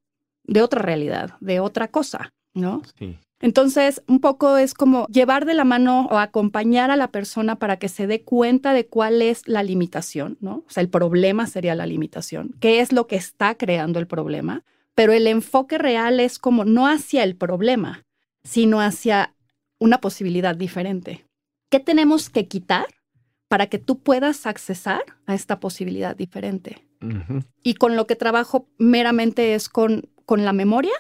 de 0.45 0.63
otra 0.63 0.83
realidad, 0.83 1.37
de 1.41 1.61
otra 1.61 1.89
cosa, 1.89 2.33
¿no? 2.55 2.83
Sí. 2.99 3.19
Entonces, 3.43 4.03
un 4.07 4.21
poco 4.21 4.57
es 4.57 4.73
como 4.73 5.07
llevar 5.09 5.47
de 5.47 5.55
la 5.55 5.65
mano 5.65 6.07
o 6.11 6.19
acompañar 6.19 6.93
a 6.93 6.97
la 6.97 7.11
persona 7.11 7.57
para 7.57 7.77
que 7.77 7.89
se 7.89 8.07
dé 8.07 8.23
cuenta 8.23 8.73
de 8.73 8.87
cuál 8.87 9.21
es 9.21 9.47
la 9.49 9.65
limitación, 9.65 10.39
¿no? 10.41 10.65
O 10.67 10.71
sea, 10.71 10.81
el 10.81 10.89
problema 10.89 11.49
sería 11.49 11.75
la 11.75 11.85
limitación. 11.85 12.55
¿Qué 12.61 12.81
es 12.81 12.93
lo 12.93 13.09
que 13.09 13.17
está 13.17 13.57
creando 13.57 13.99
el 13.99 14.07
problema? 14.07 14.65
Pero 14.95 15.13
el 15.13 15.27
enfoque 15.27 15.77
real 15.77 16.21
es 16.21 16.39
como 16.39 16.65
no 16.65 16.87
hacia 16.87 17.25
el 17.25 17.35
problema, 17.35 18.05
sino 18.45 18.81
hacia 18.81 19.35
una 19.81 20.01
posibilidad 20.01 20.55
diferente. 20.55 21.27
¿Qué 21.69 21.81
tenemos 21.81 22.31
que 22.31 22.47
quitar 22.47 22.87
para 23.49 23.67
que 23.67 23.79
tú 23.79 23.99
puedas 23.99 24.47
accesar 24.47 25.03
a 25.27 25.35
esta 25.35 25.59
posibilidad 25.59 26.15
diferente? 26.15 26.87
Y 27.65 27.75
con 27.75 27.97
lo 27.97 28.07
que 28.07 28.15
trabajo 28.15 28.69
meramente 28.79 29.55
es 29.55 29.69
con, 29.69 30.09
con 30.25 30.45
la 30.45 30.53
memoria, 30.53 30.95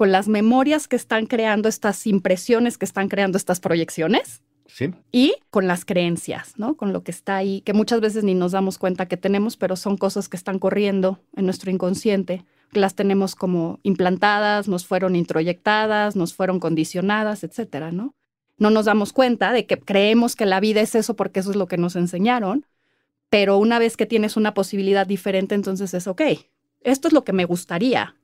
con 0.00 0.12
las 0.12 0.28
memorias 0.28 0.88
que 0.88 0.96
están 0.96 1.26
creando 1.26 1.68
estas 1.68 2.06
impresiones, 2.06 2.78
que 2.78 2.86
están 2.86 3.10
creando 3.10 3.36
estas 3.36 3.60
proyecciones. 3.60 4.40
Sí. 4.66 4.94
Y 5.12 5.34
con 5.50 5.66
las 5.66 5.84
creencias, 5.84 6.54
¿no? 6.56 6.74
Con 6.74 6.94
lo 6.94 7.02
que 7.02 7.10
está 7.10 7.36
ahí, 7.36 7.60
que 7.60 7.74
muchas 7.74 8.00
veces 8.00 8.24
ni 8.24 8.34
nos 8.34 8.52
damos 8.52 8.78
cuenta 8.78 9.04
que 9.04 9.18
tenemos, 9.18 9.58
pero 9.58 9.76
son 9.76 9.98
cosas 9.98 10.30
que 10.30 10.38
están 10.38 10.58
corriendo 10.58 11.20
en 11.36 11.44
nuestro 11.44 11.70
inconsciente. 11.70 12.46
Las 12.72 12.94
tenemos 12.94 13.34
como 13.34 13.78
implantadas, 13.82 14.68
nos 14.68 14.86
fueron 14.86 15.16
introyectadas, 15.16 16.16
nos 16.16 16.32
fueron 16.32 16.60
condicionadas, 16.60 17.44
etcétera, 17.44 17.92
¿no? 17.92 18.14
No 18.56 18.70
nos 18.70 18.86
damos 18.86 19.12
cuenta 19.12 19.52
de 19.52 19.66
que 19.66 19.78
creemos 19.78 20.34
que 20.34 20.46
la 20.46 20.60
vida 20.60 20.80
es 20.80 20.94
eso 20.94 21.14
porque 21.14 21.40
eso 21.40 21.50
es 21.50 21.56
lo 21.56 21.66
que 21.66 21.76
nos 21.76 21.94
enseñaron, 21.94 22.64
pero 23.28 23.58
una 23.58 23.78
vez 23.78 23.98
que 23.98 24.06
tienes 24.06 24.38
una 24.38 24.54
posibilidad 24.54 25.06
diferente, 25.06 25.54
entonces 25.54 25.92
es, 25.92 26.06
ok, 26.06 26.22
esto 26.80 27.08
es 27.08 27.12
lo 27.12 27.22
que 27.22 27.34
me 27.34 27.44
gustaría, 27.44 28.16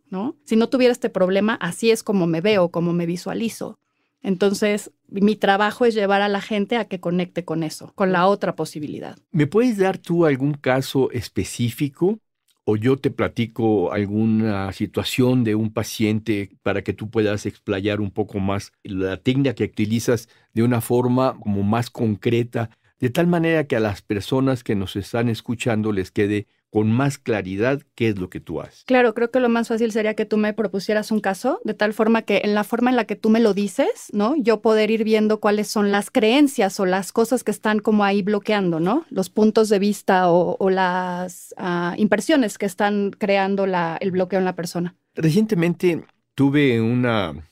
Si 0.44 0.56
no 0.56 0.68
tuviera 0.68 0.92
este 0.92 1.10
problema, 1.10 1.54
así 1.54 1.90
es 1.90 2.02
como 2.02 2.26
me 2.26 2.40
veo, 2.40 2.70
como 2.70 2.92
me 2.92 3.06
visualizo. 3.06 3.78
Entonces, 4.22 4.90
mi 5.08 5.36
trabajo 5.36 5.84
es 5.84 5.94
llevar 5.94 6.22
a 6.22 6.28
la 6.28 6.40
gente 6.40 6.76
a 6.76 6.86
que 6.86 7.00
conecte 7.00 7.44
con 7.44 7.62
eso, 7.62 7.92
con 7.94 8.12
la 8.12 8.26
otra 8.26 8.56
posibilidad. 8.56 9.16
¿Me 9.30 9.46
puedes 9.46 9.78
dar 9.78 9.98
tú 9.98 10.26
algún 10.26 10.54
caso 10.54 11.10
específico 11.12 12.18
o 12.64 12.76
yo 12.76 12.96
te 12.96 13.12
platico 13.12 13.92
alguna 13.92 14.72
situación 14.72 15.44
de 15.44 15.54
un 15.54 15.72
paciente 15.72 16.50
para 16.64 16.82
que 16.82 16.92
tú 16.92 17.08
puedas 17.08 17.46
explayar 17.46 18.00
un 18.00 18.10
poco 18.10 18.40
más 18.40 18.72
la 18.82 19.18
técnica 19.18 19.54
que 19.54 19.64
utilizas 19.64 20.28
de 20.52 20.64
una 20.64 20.80
forma 20.80 21.38
como 21.38 21.62
más 21.62 21.90
concreta, 21.90 22.70
de 22.98 23.10
tal 23.10 23.28
manera 23.28 23.68
que 23.68 23.76
a 23.76 23.80
las 23.80 24.02
personas 24.02 24.64
que 24.64 24.74
nos 24.74 24.96
están 24.96 25.28
escuchando 25.28 25.92
les 25.92 26.10
quede 26.10 26.48
con 26.76 26.92
más 26.92 27.16
claridad 27.16 27.80
qué 27.94 28.08
es 28.08 28.18
lo 28.18 28.28
que 28.28 28.38
tú 28.38 28.60
haces. 28.60 28.84
Claro, 28.84 29.14
creo 29.14 29.30
que 29.30 29.40
lo 29.40 29.48
más 29.48 29.68
fácil 29.68 29.92
sería 29.92 30.12
que 30.12 30.26
tú 30.26 30.36
me 30.36 30.52
propusieras 30.52 31.10
un 31.10 31.20
caso, 31.20 31.58
de 31.64 31.72
tal 31.72 31.94
forma 31.94 32.20
que 32.20 32.42
en 32.44 32.52
la 32.52 32.64
forma 32.64 32.90
en 32.90 32.96
la 32.96 33.06
que 33.06 33.16
tú 33.16 33.30
me 33.30 33.40
lo 33.40 33.54
dices, 33.54 34.10
¿no? 34.12 34.34
Yo 34.36 34.60
poder 34.60 34.90
ir 34.90 35.02
viendo 35.02 35.40
cuáles 35.40 35.68
son 35.68 35.90
las 35.90 36.10
creencias 36.10 36.78
o 36.78 36.84
las 36.84 37.12
cosas 37.12 37.44
que 37.44 37.50
están 37.50 37.78
como 37.78 38.04
ahí 38.04 38.20
bloqueando, 38.20 38.78
¿no? 38.78 39.06
Los 39.08 39.30
puntos 39.30 39.70
de 39.70 39.78
vista 39.78 40.30
o, 40.30 40.68
las 40.68 41.54
uh, 41.56 41.98
impresiones 41.98 42.58
que 42.58 42.66
están 42.66 43.10
creando 43.12 43.66
la, 43.66 43.96
el 44.02 44.10
bloqueo 44.10 44.38
en 44.38 44.44
la 44.44 44.54
persona. 44.54 44.94
Recientemente 45.14 46.04
tuve 46.34 46.82
una, 46.82 47.48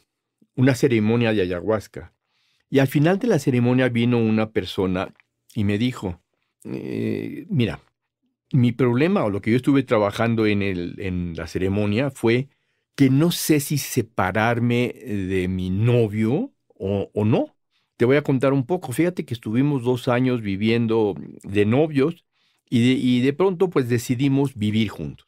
una 0.54 0.74
ceremonia 0.74 1.32
de 1.32 1.40
ayahuasca 1.40 2.12
y 2.68 2.78
al 2.78 2.88
final 2.88 3.18
de 3.18 3.28
la 3.28 3.38
ceremonia 3.38 3.88
vino 3.88 4.18
una 4.18 4.50
persona 4.50 5.14
y 5.54 5.64
me 5.64 5.78
dijo, 5.78 6.20
eh, 6.64 7.46
mira, 7.48 7.80
mi 8.54 8.70
problema 8.70 9.24
o 9.24 9.30
lo 9.30 9.42
que 9.42 9.50
yo 9.50 9.56
estuve 9.56 9.82
trabajando 9.82 10.46
en, 10.46 10.62
el, 10.62 10.94
en 10.98 11.34
la 11.36 11.48
ceremonia 11.48 12.10
fue 12.10 12.48
que 12.94 13.10
no 13.10 13.32
sé 13.32 13.58
si 13.58 13.78
separarme 13.78 14.94
de 14.94 15.48
mi 15.48 15.70
novio 15.70 16.52
o, 16.68 17.24
no. 17.24 17.56
Te 17.96 18.04
voy 18.04 18.16
a 18.16 18.22
contar 18.22 18.52
un 18.52 18.64
poco. 18.64 18.92
Fíjate 18.92 19.24
que 19.24 19.34
estuvimos 19.34 19.82
dos 19.82 20.06
años 20.06 20.40
viviendo 20.40 21.14
de 21.42 21.66
novios 21.66 22.24
y 22.70 22.80
de, 22.88 22.92
y 22.92 23.20
de 23.22 23.32
pronto 23.32 23.70
pues 23.70 23.88
decidimos 23.88 24.54
vivir 24.54 24.88
juntos. 24.88 25.26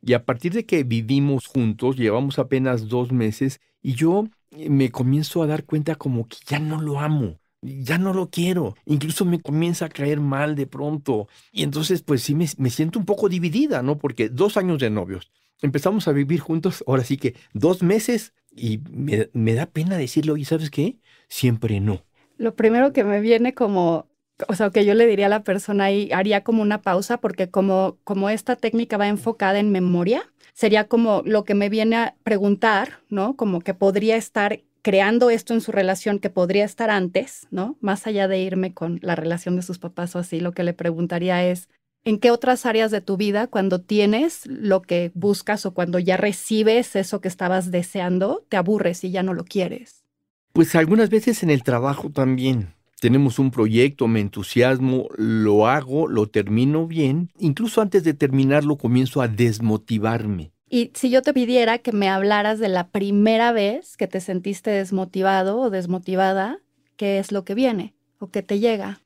Y 0.00 0.12
a 0.12 0.24
partir 0.24 0.52
de 0.52 0.64
que 0.64 0.84
vivimos 0.84 1.46
juntos, 1.46 1.96
llevamos 1.96 2.38
apenas 2.38 2.88
dos 2.88 3.10
meses 3.10 3.60
y 3.82 3.94
yo 3.94 4.28
me 4.50 4.90
comienzo 4.90 5.42
a 5.42 5.46
dar 5.46 5.64
cuenta 5.64 5.96
como 5.96 6.28
que 6.28 6.36
ya 6.46 6.60
no 6.60 6.80
lo 6.80 7.00
amo 7.00 7.38
ya 7.62 7.98
no 7.98 8.12
lo 8.12 8.28
quiero. 8.30 8.74
Incluso 8.86 9.24
me 9.24 9.40
comienza 9.40 9.86
a 9.86 9.88
caer 9.88 10.20
mal 10.20 10.54
de 10.56 10.66
pronto. 10.66 11.28
Y 11.52 11.62
entonces, 11.62 12.02
pues 12.02 12.22
sí, 12.22 12.34
me, 12.34 12.46
siento 12.70 12.98
un 12.98 13.06
poco 13.06 13.28
dividida, 13.28 13.82
¿no? 13.82 13.98
Porque 13.98 14.28
dos 14.28 14.56
años 14.56 14.78
de 14.80 14.90
novios. 14.90 15.30
Empezamos 15.62 16.08
a 16.08 16.12
vivir 16.12 16.40
juntos, 16.40 16.82
ahora 16.86 17.04
sí 17.04 17.16
que 17.16 17.34
dos 17.54 17.82
meses, 17.82 18.34
y 18.50 18.80
me, 18.90 19.30
me 19.32 19.54
da 19.54 19.66
pena 19.66 19.96
decirlo, 19.96 20.36
y 20.36 20.44
¿sabes 20.44 20.70
qué? 20.70 20.98
Siempre 21.28 21.80
no. 21.80 22.04
Lo 22.36 22.54
primero 22.56 22.92
que 22.92 23.04
me 23.04 23.20
viene 23.20 23.54
como 23.54 24.12
o 24.48 24.54
sea, 24.54 24.70
que 24.70 24.84
yo 24.84 24.94
le 24.94 25.06
diría 25.06 25.26
a 25.26 25.28
la 25.28 25.44
persona 25.44 25.84
ahí, 25.84 26.10
haría 26.12 26.42
como 26.42 26.62
una 26.62 26.82
pausa, 26.82 27.18
porque 27.18 27.50
como, 27.50 27.98
como 28.04 28.28
esta 28.30 28.56
técnica 28.56 28.96
va 28.96 29.08
enfocada 29.08 29.58
en 29.58 29.70
memoria, 29.70 30.32
sería 30.52 30.88
como 30.88 31.22
lo 31.24 31.44
que 31.44 31.54
me 31.54 31.68
viene 31.68 31.96
a 31.96 32.14
preguntar, 32.24 33.00
¿no? 33.08 33.36
Como 33.36 33.60
que 33.60 33.74
podría 33.74 34.16
estar 34.16 34.60
creando 34.82 35.30
esto 35.30 35.54
en 35.54 35.60
su 35.60 35.72
relación 35.72 36.18
que 36.18 36.30
podría 36.30 36.64
estar 36.64 36.90
antes, 36.90 37.46
¿no? 37.50 37.76
Más 37.80 38.06
allá 38.06 38.28
de 38.28 38.40
irme 38.40 38.74
con 38.74 38.98
la 39.02 39.14
relación 39.14 39.56
de 39.56 39.62
sus 39.62 39.78
papás 39.78 40.14
o 40.16 40.18
así, 40.18 40.40
lo 40.40 40.52
que 40.52 40.64
le 40.64 40.74
preguntaría 40.74 41.44
es, 41.44 41.68
¿en 42.04 42.18
qué 42.18 42.30
otras 42.30 42.66
áreas 42.66 42.90
de 42.90 43.00
tu 43.00 43.16
vida, 43.16 43.46
cuando 43.46 43.80
tienes 43.80 44.44
lo 44.46 44.82
que 44.82 45.12
buscas 45.14 45.64
o 45.66 45.72
cuando 45.72 45.98
ya 46.00 46.16
recibes 46.16 46.96
eso 46.96 47.20
que 47.20 47.28
estabas 47.28 47.70
deseando, 47.70 48.44
te 48.48 48.56
aburres 48.56 49.04
y 49.04 49.12
ya 49.12 49.22
no 49.22 49.34
lo 49.34 49.44
quieres? 49.44 50.04
Pues 50.52 50.74
algunas 50.74 51.08
veces 51.08 51.42
en 51.42 51.50
el 51.50 51.62
trabajo 51.62 52.10
también. 52.10 52.74
Tenemos 53.00 53.38
un 53.38 53.50
proyecto, 53.50 54.06
me 54.06 54.20
entusiasmo, 54.20 55.08
lo 55.16 55.66
hago, 55.66 56.06
lo 56.06 56.28
termino 56.28 56.86
bien. 56.86 57.30
Incluso 57.38 57.80
antes 57.80 58.04
de 58.04 58.14
terminarlo 58.14 58.76
comienzo 58.76 59.22
a 59.22 59.28
desmotivarme. 59.28 60.52
Y 60.74 60.90
si 60.94 61.10
yo 61.10 61.20
te 61.20 61.34
pidiera 61.34 61.76
que 61.76 61.92
me 61.92 62.08
hablaras 62.08 62.58
de 62.58 62.70
la 62.70 62.88
primera 62.88 63.52
vez 63.52 63.98
que 63.98 64.08
te 64.08 64.22
sentiste 64.22 64.70
desmotivado 64.70 65.60
o 65.60 65.68
desmotivada, 65.68 66.60
¿qué 66.96 67.18
es 67.18 67.30
lo 67.30 67.44
que 67.44 67.54
viene 67.54 67.92
o 68.18 68.30
qué 68.30 68.42
te 68.42 68.58
llega? 68.58 69.02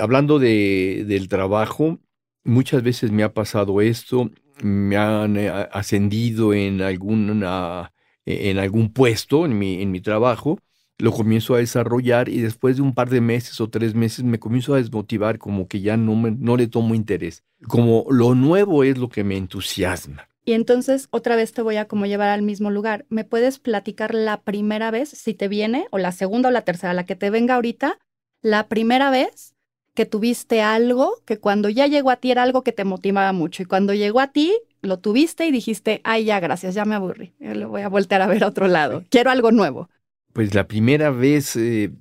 Hablando 0.00 0.38
de, 0.38 1.04
del 1.08 1.26
trabajo, 1.26 1.98
muchas 2.44 2.84
veces 2.84 3.10
me 3.10 3.24
ha 3.24 3.34
pasado 3.34 3.80
esto, 3.80 4.30
me 4.62 4.96
han 4.96 5.36
eh, 5.36 5.48
ascendido 5.72 6.54
en, 6.54 6.82
alguna, 6.82 7.92
en 8.24 8.58
algún 8.60 8.92
puesto 8.92 9.44
en 9.44 9.58
mi, 9.58 9.82
en 9.82 9.90
mi 9.90 10.00
trabajo, 10.00 10.60
lo 10.98 11.10
comienzo 11.10 11.56
a 11.56 11.58
desarrollar 11.58 12.28
y 12.28 12.42
después 12.42 12.76
de 12.76 12.82
un 12.82 12.94
par 12.94 13.10
de 13.10 13.20
meses 13.20 13.60
o 13.60 13.68
tres 13.68 13.92
meses 13.96 14.24
me 14.24 14.38
comienzo 14.38 14.72
a 14.72 14.76
desmotivar 14.76 15.38
como 15.38 15.66
que 15.66 15.80
ya 15.80 15.96
no, 15.96 16.14
me, 16.14 16.30
no 16.30 16.56
le 16.56 16.68
tomo 16.68 16.94
interés. 16.94 17.42
Como 17.66 18.06
lo 18.08 18.36
nuevo 18.36 18.84
es 18.84 18.98
lo 18.98 19.08
que 19.08 19.24
me 19.24 19.36
entusiasma. 19.36 20.28
Y 20.48 20.54
entonces 20.54 21.08
otra 21.10 21.36
vez 21.36 21.52
te 21.52 21.60
voy 21.60 21.76
a 21.76 21.88
como 21.88 22.06
llevar 22.06 22.30
al 22.30 22.40
mismo 22.40 22.70
lugar. 22.70 23.04
¿Me 23.10 23.22
puedes 23.22 23.58
platicar 23.58 24.14
la 24.14 24.40
primera 24.40 24.90
vez, 24.90 25.10
si 25.10 25.34
te 25.34 25.46
viene, 25.46 25.86
o 25.90 25.98
la 25.98 26.10
segunda 26.10 26.48
o 26.48 26.52
la 26.52 26.62
tercera, 26.62 26.94
la 26.94 27.04
que 27.04 27.16
te 27.16 27.28
venga 27.28 27.56
ahorita, 27.56 27.98
la 28.40 28.66
primera 28.66 29.10
vez 29.10 29.54
que 29.92 30.06
tuviste 30.06 30.62
algo 30.62 31.22
que 31.26 31.38
cuando 31.38 31.68
ya 31.68 31.86
llegó 31.86 32.08
a 32.08 32.16
ti 32.16 32.30
era 32.30 32.44
algo 32.44 32.62
que 32.62 32.72
te 32.72 32.84
motivaba 32.84 33.34
mucho 33.34 33.62
y 33.62 33.66
cuando 33.66 33.92
llegó 33.92 34.20
a 34.20 34.28
ti 34.28 34.58
lo 34.80 35.00
tuviste 35.00 35.46
y 35.46 35.52
dijiste, 35.52 36.00
ay 36.02 36.24
ya, 36.24 36.40
gracias, 36.40 36.74
ya 36.74 36.86
me 36.86 36.94
aburrí, 36.94 37.34
yo 37.38 37.52
le 37.52 37.66
voy 37.66 37.82
a 37.82 37.90
voltear 37.90 38.22
a 38.22 38.26
ver 38.26 38.42
a 38.42 38.46
otro 38.46 38.68
lado, 38.68 39.04
quiero 39.10 39.30
algo 39.30 39.52
nuevo? 39.52 39.90
Pues 40.32 40.54
la 40.54 40.66
primera 40.66 41.10
vez 41.10 41.56
eh, 41.56 41.92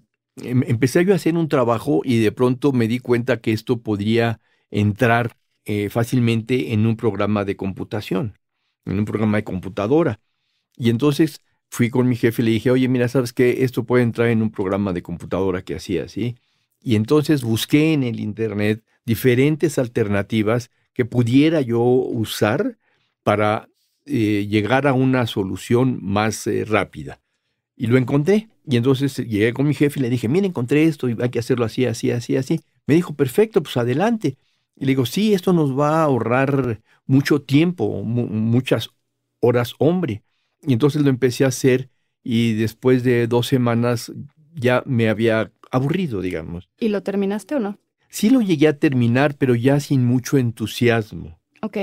em, 0.42 0.64
empecé 0.68 1.04
yo 1.04 1.12
a 1.12 1.18
hacer 1.18 1.36
un 1.36 1.50
trabajo 1.50 2.00
y 2.06 2.22
de 2.24 2.32
pronto 2.32 2.72
me 2.72 2.88
di 2.88 3.00
cuenta 3.00 3.42
que 3.42 3.52
esto 3.52 3.82
podría 3.82 4.40
entrar 4.72 5.36
eh, 5.70 5.90
fácilmente 5.90 6.72
en 6.72 6.86
un 6.86 6.96
programa 6.96 7.44
de 7.44 7.58
computación, 7.58 8.40
en 8.86 9.00
un 9.00 9.04
programa 9.04 9.36
de 9.36 9.44
computadora. 9.44 10.22
Y 10.78 10.90
entonces 10.90 11.42
fui 11.70 11.90
con 11.90 12.08
mi 12.08 12.16
jefe 12.16 12.42
y 12.42 12.46
le 12.46 12.52
dije, 12.52 12.72
oye, 12.72 12.88
mira, 12.88 13.10
¿sabes 13.10 13.34
qué? 13.34 13.66
Esto 13.66 13.84
puede 13.84 14.04
entrar 14.04 14.30
en 14.30 14.42
un 14.42 14.50
programa 14.50 14.94
de 14.94 15.02
computadora 15.04 15.64
que 15.64 15.76
hacía 15.76 16.06
así. 16.06 16.38
Y 16.82 16.96
entonces 16.96 17.44
busqué 17.44 17.92
en 17.92 18.04
el 18.04 18.22
Internet 18.22 18.82
diferentes 19.06 19.78
alternativas 19.78 20.72
que 20.94 21.04
pudiera 21.04 21.60
yo 21.60 21.82
usar 21.82 22.78
para 23.24 23.68
eh, 24.06 24.48
llegar 24.50 24.88
a 24.88 24.94
una 24.94 25.28
solución 25.28 26.00
más 26.02 26.48
eh, 26.48 26.64
rápida. 26.64 27.20
Y 27.76 27.88
lo 27.88 27.98
encontré. 27.98 28.48
Y 28.66 28.78
entonces 28.78 29.18
llegué 29.18 29.52
con 29.52 29.68
mi 29.68 29.74
jefe 29.74 30.00
y 30.00 30.04
le 30.04 30.10
dije, 30.10 30.30
mira, 30.30 30.48
encontré 30.48 30.86
esto 30.86 31.10
y 31.10 31.18
hay 31.20 31.30
que 31.30 31.40
hacerlo 31.40 31.66
así, 31.66 31.86
así, 31.86 32.12
así, 32.12 32.38
así. 32.38 32.62
Me 32.86 32.96
dijo, 32.96 33.16
perfecto, 33.16 33.62
pues 33.62 33.76
adelante. 33.76 34.38
Y 34.80 34.86
le 34.86 34.92
digo, 34.92 35.06
sí, 35.06 35.34
esto 35.34 35.54
nos 35.54 35.78
va 35.78 36.00
a 36.00 36.04
ahorrar 36.04 36.82
mucho 37.06 37.42
tiempo, 37.42 38.04
muchas 38.04 38.90
horas 39.40 39.74
hombre. 39.80 40.24
Y 40.62 40.74
entonces 40.74 41.02
lo 41.02 41.10
empecé 41.10 41.46
a 41.46 41.50
hacer 41.50 41.90
y 42.24 42.54
después 42.54 43.04
de 43.04 43.28
dos 43.28 43.48
semanas 43.48 44.12
ya 44.54 44.84
me 44.86 45.10
había 45.10 45.52
aburrido, 45.72 46.22
digamos. 46.22 46.70
¿Y 46.80 46.90
lo 46.90 47.02
terminaste 47.04 47.56
o 47.56 47.60
no? 47.60 47.80
Sí 48.10 48.30
lo 48.30 48.42
llegué 48.42 48.68
a 48.68 48.78
terminar, 48.78 49.36
pero 49.36 49.56
ya 49.56 49.80
sin 49.80 50.06
mucho 50.06 50.38
entusiasmo. 50.38 51.40
Ok. 51.62 51.78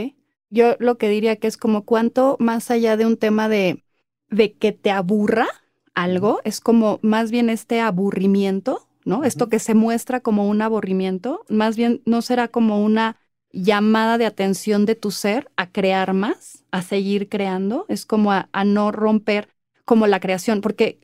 Yo 0.50 0.76
lo 0.78 0.98
que 0.98 1.08
diría 1.08 1.36
que 1.36 1.48
es 1.48 1.56
como 1.56 1.84
cuánto 1.84 2.36
más 2.38 2.70
allá 2.70 2.96
de 2.96 3.06
un 3.06 3.16
tema 3.16 3.48
de, 3.48 3.82
de 4.30 4.52
que 4.52 4.72
te 4.72 4.90
aburra 4.90 5.46
algo, 5.94 6.40
es 6.44 6.60
como 6.60 6.98
más 7.02 7.30
bien 7.30 7.50
este 7.50 7.80
aburrimiento, 7.80 8.86
¿no? 9.04 9.24
Esto 9.24 9.48
que 9.48 9.58
se 9.58 9.74
muestra 9.74 10.20
como 10.20 10.48
un 10.48 10.62
aburrimiento, 10.62 11.44
más 11.48 11.76
bien 11.76 12.00
no 12.06 12.22
será 12.22 12.48
como 12.48 12.82
una 12.82 13.16
llamada 13.52 14.18
de 14.18 14.26
atención 14.26 14.84
de 14.84 14.96
tu 14.96 15.10
ser 15.10 15.50
a 15.56 15.70
crear 15.70 16.12
más, 16.12 16.64
a 16.72 16.82
seguir 16.82 17.28
creando, 17.28 17.86
es 17.88 18.04
como 18.04 18.32
a, 18.32 18.48
no 18.64 18.90
romper 18.90 19.48
como 19.84 20.06
la 20.06 20.18
creación, 20.18 20.60
porque 20.60 20.98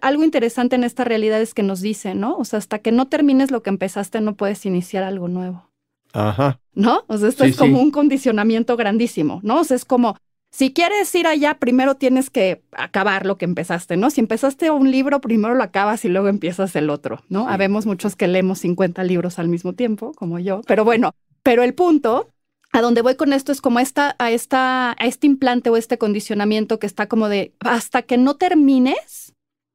algo 0.00 0.24
interesante 0.24 0.74
en 0.74 0.84
esta 0.84 1.04
realidad 1.04 1.40
es 1.40 1.54
que 1.54 1.62
nos 1.62 1.80
dice, 1.80 2.14
¿no? 2.14 2.36
O 2.36 2.44
sea, 2.44 2.58
hasta 2.58 2.78
que 2.78 2.90
no 2.90 3.08
termines 3.08 3.50
lo 3.50 3.62
que 3.62 3.70
empezaste 3.70 4.20
no 4.20 4.34
puedes 4.36 4.64
iniciar 4.64 5.04
algo 5.04 5.28
nuevo. 5.28 5.68
Ajá. 6.14 6.58
¿No? 6.74 7.04
O 7.08 7.18
sea, 7.18 7.28
esto 7.28 7.44
es 7.44 7.56
como 7.56 7.80
un 7.80 7.90
condicionamiento 7.90 8.76
grandísimo, 8.76 9.40
¿no? 9.42 9.60
O 9.60 9.64
sea, 9.64 9.76
es 9.76 9.84
como, 9.84 10.16
si 10.52 10.74
quieres 10.74 11.12
ir 11.14 11.26
allá, 11.26 11.54
primero 11.54 11.96
tienes 11.96 12.28
que 12.28 12.62
acabar 12.72 13.24
lo 13.24 13.38
que 13.38 13.46
empezaste, 13.46 13.96
¿no? 13.96 14.10
Si 14.10 14.20
empezaste 14.20 14.70
un 14.70 14.90
libro, 14.90 15.22
primero 15.22 15.54
lo 15.54 15.62
acabas 15.62 16.04
y 16.04 16.08
luego 16.08 16.28
empiezas 16.28 16.76
el 16.76 16.90
otro, 16.90 17.22
¿no? 17.30 17.48
Habemos 17.48 17.86
muchos 17.86 18.16
que 18.16 18.28
leemos 18.28 18.58
50 18.58 19.02
libros 19.04 19.38
al 19.38 19.48
mismo 19.48 19.72
tiempo, 19.72 20.12
como 20.12 20.38
yo, 20.38 20.60
pero 20.66 20.84
bueno, 20.84 21.12
pero 21.42 21.62
el 21.62 21.72
punto 21.72 22.28
a 22.70 22.82
donde 22.82 23.00
voy 23.00 23.16
con 23.16 23.32
esto 23.32 23.50
es 23.50 23.62
como 23.62 23.80
esta, 23.80 24.14
a, 24.18 24.30
esta, 24.30 24.92
a 24.92 25.06
este 25.06 25.26
implante 25.26 25.70
o 25.70 25.78
este 25.78 25.96
condicionamiento 25.96 26.78
que 26.78 26.86
está 26.86 27.06
como 27.08 27.30
de 27.30 27.54
hasta 27.60 28.02
que 28.02 28.18
no 28.18 28.36
termines, 28.36 29.34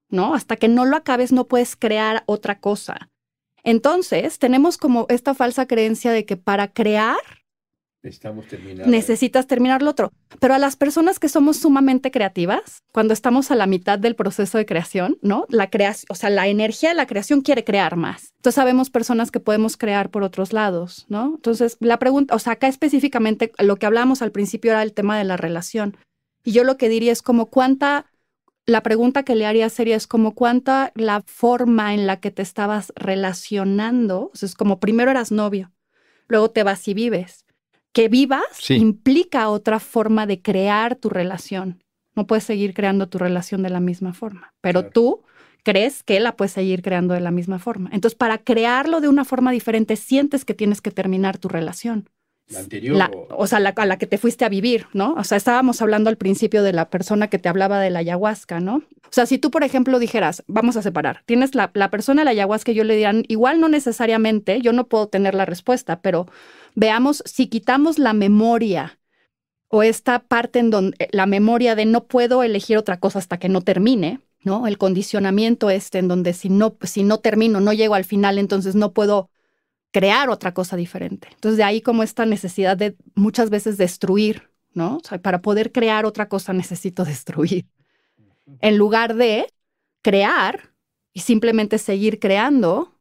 ¿no? 0.09 0.35
Hasta 0.35 0.57
que 0.57 0.67
no 0.67 0.85
lo 0.85 0.95
acabes, 0.95 1.31
no 1.31 1.47
puedes 1.47 1.75
crear 1.75 2.23
otra 2.27 2.59
cosa. 2.59 3.09
Entonces, 3.63 4.37
tenemos 4.37 4.77
como 4.77 5.07
esta 5.09 5.33
falsa 5.33 5.65
creencia 5.65 6.11
de 6.11 6.25
que 6.25 6.37
para 6.37 6.71
crear 6.71 7.17
Necesitas 8.87 9.47
terminar 9.47 9.81
lo 9.81 9.91
otro. 9.91 10.11
Pero 10.39 10.53
a 10.53 10.59
las 10.59 10.75
personas 10.75 11.19
que 11.19 11.29
somos 11.29 11.57
sumamente 11.57 12.11
creativas, 12.11 12.83
cuando 12.91 13.13
estamos 13.13 13.51
a 13.51 13.55
la 13.55 13.67
mitad 13.67 13.99
del 13.99 14.15
proceso 14.15 14.57
de 14.57 14.65
creación, 14.65 15.17
¿no? 15.21 15.45
La 15.49 15.69
creación, 15.69 16.07
o 16.09 16.15
sea, 16.15 16.29
la 16.29 16.47
energía 16.47 16.89
de 16.89 16.95
la 16.95 17.07
creación 17.07 17.41
quiere 17.41 17.63
crear 17.63 17.95
más. 17.95 18.33
Entonces 18.37 18.55
sabemos 18.55 18.89
personas 18.89 19.31
que 19.31 19.39
podemos 19.39 19.77
crear 19.77 20.09
por 20.09 20.23
otros 20.23 20.53
lados, 20.53 21.05
¿no? 21.09 21.35
Entonces, 21.35 21.77
la 21.79 21.99
pregunta, 21.99 22.35
o 22.35 22.39
sea, 22.39 22.53
acá 22.53 22.67
específicamente 22.67 23.51
lo 23.59 23.77
que 23.77 23.85
hablábamos 23.85 24.21
al 24.21 24.31
principio 24.31 24.71
era 24.71 24.83
el 24.83 24.93
tema 24.93 25.17
de 25.17 25.23
la 25.23 25.37
relación. 25.37 25.97
Y 26.43 26.51
yo 26.51 26.63
lo 26.63 26.77
que 26.77 26.89
diría 26.89 27.11
es 27.11 27.21
como 27.21 27.47
cuánta 27.47 28.05
la 28.67 28.83
pregunta 28.83 29.23
que 29.23 29.35
le 29.35 29.45
haría 29.45 29.69
sería 29.69 29.95
es 29.95 30.07
como 30.07 30.35
cuánta 30.35 30.91
la 30.93 31.23
forma 31.25 31.93
en 31.93 32.05
la 32.05 32.19
que 32.19 32.31
te 32.31 32.41
estabas 32.41 32.91
relacionando, 32.95 34.29
o 34.33 34.35
sea, 34.35 34.47
es 34.47 34.55
como 34.55 34.79
primero 34.79 35.09
eras 35.09 35.31
novio, 35.31 35.71
luego 36.27 36.51
te 36.51 36.63
vas 36.63 36.85
y 36.89 36.93
vives, 36.93 37.45
que 37.97 38.09
vivas 38.09 38.69
implica 38.69 39.49
otra 39.49 39.79
forma 39.79 40.27
de 40.27 40.39
crear 40.39 40.95
tu 40.95 41.09
relación. 41.09 41.83
No 42.15 42.27
puedes 42.27 42.43
seguir 42.43 42.75
creando 42.75 43.09
tu 43.09 43.17
relación 43.17 43.63
de 43.63 43.71
la 43.71 43.79
misma 43.79 44.13
forma, 44.13 44.53
pero 44.61 44.85
tú 44.85 45.23
crees 45.63 46.03
que 46.03 46.19
la 46.19 46.35
puedes 46.35 46.51
seguir 46.51 46.83
creando 46.83 47.15
de 47.15 47.21
la 47.21 47.31
misma 47.31 47.57
forma. 47.57 47.89
Entonces, 47.91 48.15
para 48.15 48.37
crearlo 48.37 49.01
de 49.01 49.07
una 49.07 49.25
forma 49.25 49.51
diferente, 49.51 49.95
sientes 49.95 50.45
que 50.45 50.53
tienes 50.53 50.79
que 50.79 50.91
terminar 50.91 51.39
tu 51.39 51.47
relación. 51.47 52.07
La 52.49 52.59
anterior. 52.59 53.11
o 53.31 53.47
sea, 53.47 53.59
la, 53.59 53.69
a 53.75 53.85
la 53.87 53.97
que 53.97 54.05
te 54.05 54.19
fuiste 54.19 54.45
a 54.45 54.49
vivir, 54.49 54.85
¿no? 54.93 55.15
O 55.15 55.23
sea, 55.23 55.35
estábamos 55.35 55.81
hablando 55.81 56.09
al 56.09 56.17
principio 56.17 56.61
de 56.61 56.73
la 56.73 56.91
persona 56.91 57.29
que 57.29 57.39
te 57.39 57.49
hablaba 57.49 57.81
de 57.81 57.89
la 57.89 57.99
ayahuasca, 57.99 58.59
¿no? 58.59 58.75
O 58.75 59.11
sea, 59.11 59.25
si 59.25 59.39
tú, 59.39 59.49
por 59.49 59.63
ejemplo, 59.63 59.97
dijeras, 59.97 60.43
vamos 60.47 60.77
a 60.77 60.83
separar, 60.83 61.23
tienes 61.25 61.55
la, 61.55 61.71
la 61.73 61.89
persona 61.89 62.21
de 62.21 62.25
la 62.25 62.31
ayahuasca, 62.31 62.71
yo 62.71 62.83
le 62.83 62.93
dirían, 62.93 63.25
igual 63.27 63.59
no 63.59 63.67
necesariamente, 63.67 64.61
yo 64.61 64.71
no 64.71 64.87
puedo 64.87 65.07
tener 65.07 65.33
la 65.33 65.45
respuesta, 65.45 65.99
pero 65.99 66.27
veamos 66.77 67.23
si 67.25 67.47
quitamos 67.47 67.97
la 67.97 68.13
memoria 68.13 68.99
o 69.67 69.81
esta 69.81 70.19
parte 70.19 70.59
en 70.59 70.69
donde 70.69 71.09
la 71.11 71.25
memoria 71.25 71.73
de 71.73 71.85
no 71.85 72.05
puedo 72.05 72.43
elegir 72.43 72.77
otra 72.77 72.99
cosa 72.99 73.17
hasta 73.17 73.39
que 73.39 73.49
no 73.49 73.61
termine, 73.61 74.21
¿no? 74.43 74.67
El 74.67 74.77
condicionamiento 74.77 75.71
este 75.71 75.97
en 75.97 76.07
donde 76.07 76.33
si 76.33 76.49
no, 76.49 76.77
si 76.83 77.03
no 77.03 77.17
termino, 77.17 77.59
no 77.61 77.73
llego 77.73 77.95
al 77.95 78.05
final, 78.05 78.37
entonces 78.37 78.75
no 78.75 78.93
puedo 78.93 79.31
crear 79.91 80.29
otra 80.29 80.53
cosa 80.53 80.77
diferente. 80.77 81.29
Entonces 81.33 81.57
de 81.57 81.63
ahí 81.63 81.81
como 81.81 82.03
esta 82.03 82.27
necesidad 82.27 82.77
de 82.77 82.95
muchas 83.15 83.49
veces 83.49 83.77
destruir, 83.79 84.51
¿no? 84.75 84.97
O 84.97 85.03
sea, 85.03 85.19
para 85.19 85.41
poder 85.41 85.71
crear 85.71 86.05
otra 86.05 86.29
cosa 86.29 86.53
necesito 86.53 87.03
destruir. 87.05 87.65
En 88.61 88.77
lugar 88.77 89.15
de 89.15 89.51
crear 90.03 90.75
y 91.11 91.21
simplemente 91.21 91.79
seguir 91.79 92.19
creando 92.19 92.93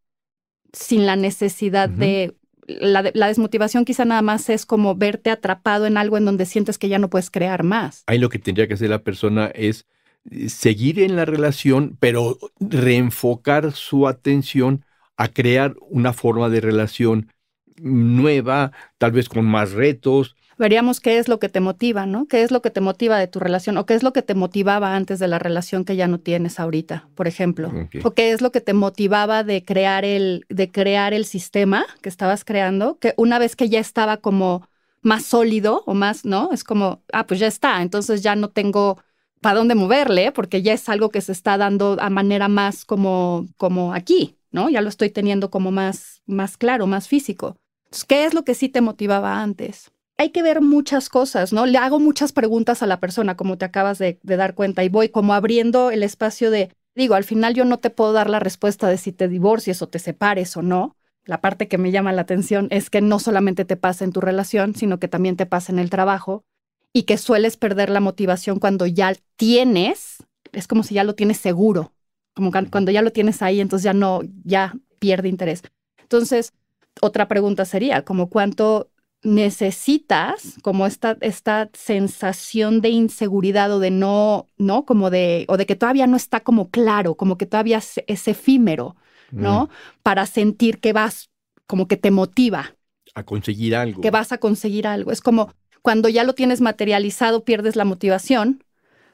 sin 0.73 1.05
la 1.05 1.17
necesidad 1.17 1.91
de 1.91 2.35
la, 2.67 3.03
desmotivación 3.03 3.85
quizá 3.85 4.05
nada 4.05 4.23
más 4.23 4.49
es 4.49 4.67
como 4.67 4.95
verte 4.95 5.31
atrapado 5.31 5.87
en 5.87 5.97
algo 5.97 6.17
en 6.17 6.25
donde 6.25 6.47
sientes 6.47 6.79
que 6.79 6.89
ya 6.89 6.99
no 6.99 7.11
puedes 7.11 7.31
crear 7.31 7.63
más. 7.63 8.03
Ahí 8.07 8.19
lo 8.19 8.29
que 8.29 8.39
tendría 8.39 8.67
que 8.67 8.75
hacer 8.75 8.91
la 8.91 9.03
persona 9.03 9.47
es 9.55 9.87
eh, 10.31 10.49
seguir 10.49 11.01
en 11.01 11.17
la 11.17 11.25
relación, 11.25 11.97
pero 12.01 12.39
reenfocar 12.59 13.73
su 13.73 14.09
atención 14.09 14.85
a 15.17 15.29
crear 15.29 15.75
una 15.81 16.13
forma 16.13 16.49
de 16.49 16.61
relación 16.61 17.33
nueva, 17.79 18.73
tal 18.99 19.13
vez 19.13 19.29
con 19.29 19.45
más 19.45 19.73
retos, 19.73 20.35
veríamos 20.59 21.01
qué 21.01 21.19
es 21.19 21.29
lo 21.29 21.39
que 21.39 21.49
te 21.49 21.61
motiva, 21.61 22.07
¿no? 22.07 22.27
¿Qué 22.27 22.43
es 22.43 22.51
lo 22.51 22.63
que 22.63 22.71
te 22.71 22.81
motiva 22.81 23.19
de 23.19 23.27
tu 23.27 23.39
relación? 23.39 23.77
¿O 23.77 23.87
qué 23.87 23.95
es 23.95 24.03
lo 24.03 24.13
que 24.13 24.23
te 24.23 24.35
motivaba 24.35 24.95
antes 24.95 25.19
de 25.19 25.29
la 25.29 25.39
relación 25.39 25.85
que 25.85 25.97
ya 25.97 26.09
no 26.09 26.19
tienes 26.19 26.59
ahorita, 26.59 27.09
por 27.15 27.29
ejemplo? 27.29 27.73
¿O 28.05 28.11
qué 28.13 28.33
es 28.33 28.41
lo 28.41 28.53
que 28.53 28.61
te 28.61 28.73
motivaba 28.73 29.45
de 29.45 29.65
crear 29.65 30.05
el, 30.05 30.47
de 30.49 30.71
crear 30.71 31.15
el 31.15 31.25
sistema 31.25 31.87
que 32.03 32.09
estabas 32.09 32.45
creando? 32.45 32.99
Que 32.99 33.15
una 33.17 33.39
vez 33.39 33.57
que 33.57 33.69
ya 33.69 33.81
estaba 33.81 34.19
como 34.19 34.69
más 35.03 35.25
sólido 35.25 35.83
o 35.87 35.95
más, 35.95 36.25
¿no? 36.25 36.51
Es 36.53 36.65
como, 36.65 37.03
ah, 37.13 37.27
pues 37.27 37.39
ya 37.39 37.47
está, 37.47 37.83
entonces 37.83 38.23
ya 38.23 38.35
no 38.35 38.49
tengo 38.49 38.99
para 39.41 39.59
dónde 39.59 39.75
moverle, 39.75 40.33
porque 40.33 40.63
ya 40.63 40.73
es 40.73 40.89
algo 40.89 41.11
que 41.11 41.21
se 41.21 41.33
está 41.33 41.59
dando 41.59 41.97
a 42.01 42.11
manera 42.11 42.49
más 42.49 42.85
como, 42.85 43.47
como 43.57 43.95
aquí, 43.95 44.37
¿no? 44.51 44.69
Ya 44.71 44.81
lo 44.81 44.89
estoy 44.89 45.11
teniendo 45.11 45.51
como 45.51 45.71
más, 45.71 46.23
más 46.27 46.57
claro, 46.57 46.87
más 46.87 47.07
físico. 47.07 47.57
Entonces, 47.85 48.05
¿qué 48.07 48.25
es 48.25 48.35
lo 48.35 48.43
que 48.45 48.55
sí 48.55 48.69
te 48.69 48.81
motivaba 48.81 49.41
antes? 49.41 49.93
Hay 50.19 50.31
que 50.31 50.43
ver 50.43 50.61
muchas 50.61 51.09
cosas, 51.09 51.53
¿no? 51.53 51.67
Le 51.67 51.79
hago 51.79 52.01
muchas 52.01 52.33
preguntas 52.33 52.83
a 52.83 52.87
la 52.87 53.01
persona, 53.01 53.37
como 53.37 53.59
te 53.59 53.65
acabas 53.65 53.99
de, 53.99 54.19
dar 54.23 54.55
cuenta, 54.55 54.83
y 54.83 54.89
voy 54.89 55.11
como 55.11 55.35
abriendo 55.35 55.91
el 55.91 56.03
espacio 56.03 56.51
de, 56.51 56.73
digo, 56.95 57.15
al 57.15 57.25
final 57.25 57.55
yo 57.55 57.65
no 57.65 57.79
te 57.79 57.91
puedo 57.91 58.13
dar 58.13 58.31
la 58.31 58.41
respuesta 58.41 58.89
de 58.89 58.99
si 58.99 59.13
te 59.13 59.29
divorcies 59.29 59.83
o 59.83 59.89
te 59.89 59.99
separes 59.99 60.57
o 60.57 60.63
no. 60.63 60.97
La 61.25 61.41
parte 61.41 61.69
que 61.69 61.77
me 61.77 61.91
llama 61.91 62.13
la 62.13 62.23
atención 62.23 62.69
es 62.71 62.89
que 62.89 63.01
no 63.01 63.19
solamente 63.19 63.65
te 63.65 63.77
pasa 63.77 64.05
en 64.05 64.13
tu 64.13 64.21
relación, 64.21 64.75
sino 64.75 64.99
que 64.99 65.09
también 65.09 65.37
te 65.37 65.45
pasa 65.45 65.73
en 65.73 65.79
el 65.79 65.91
trabajo 65.91 66.45
y 66.93 67.03
que 67.03 67.19
sueles 67.19 67.57
perder 67.57 67.91
la 67.91 68.01
motivación 68.01 68.59
cuando 68.59 68.87
ya 68.87 69.15
tienes, 69.37 70.19
es 70.53 70.67
como 70.67 70.83
si 70.83 70.95
ya 70.95 71.05
lo 71.05 71.15
tienes 71.15 71.37
seguro, 71.37 71.93
como 72.33 72.53
cuando 72.71 72.91
ya 72.91 73.03
lo 73.03 73.11
tienes 73.13 73.43
ahí, 73.43 73.61
entonces 73.61 73.85
ya 73.85 73.93
no, 73.93 74.21
ya 74.45 74.75
pierde 74.99 75.29
interés. 75.29 75.63
Entonces, 76.01 76.55
otra 77.03 77.29
pregunta 77.29 77.65
sería, 77.65 78.03
como 78.03 78.31
cuánto 78.31 78.89
necesitas 79.27 80.55
como 80.63 80.87
esta, 80.87 81.17
esta 81.21 81.69
sensación 81.75 82.81
de 82.81 82.91
inseguridad 82.91 83.73
o 83.73 83.81
de 83.81 83.91
no, 83.91 84.47
¿no? 84.57 84.85
Como 84.85 85.11
de, 85.11 85.45
o 85.49 85.57
de 85.57 85.67
que 85.67 85.77
todavía 85.77 86.07
no 86.07 86.17
está 86.17 86.41
como 86.41 86.71
claro, 86.71 87.17
como 87.17 87.37
que 87.37 87.45
todavía 87.45 87.79
es, 87.79 88.29
efímero, 88.29 88.97
¿no? 89.31 89.65
Mm. 89.65 89.69
Para 90.03 90.27
sentir 90.27 90.79
que 90.79 90.93
vas, 90.93 91.31
como 91.67 91.89
que 91.89 91.97
te 91.97 92.11
motiva. 92.11 92.77
A 93.15 93.25
conseguir 93.25 93.75
algo. 93.75 94.01
Que 94.01 94.11
vas 94.11 94.33
a 94.33 94.39
conseguir 94.39 94.87
algo. 94.87 95.11
Es 95.11 95.21
como 95.21 95.53
cuando 95.83 96.09
ya 96.09 96.25
lo 96.25 96.35
tienes 96.35 96.61
materializado, 96.61 97.45
pierdes 97.45 97.77
la 97.77 97.85
motivación, 97.85 98.65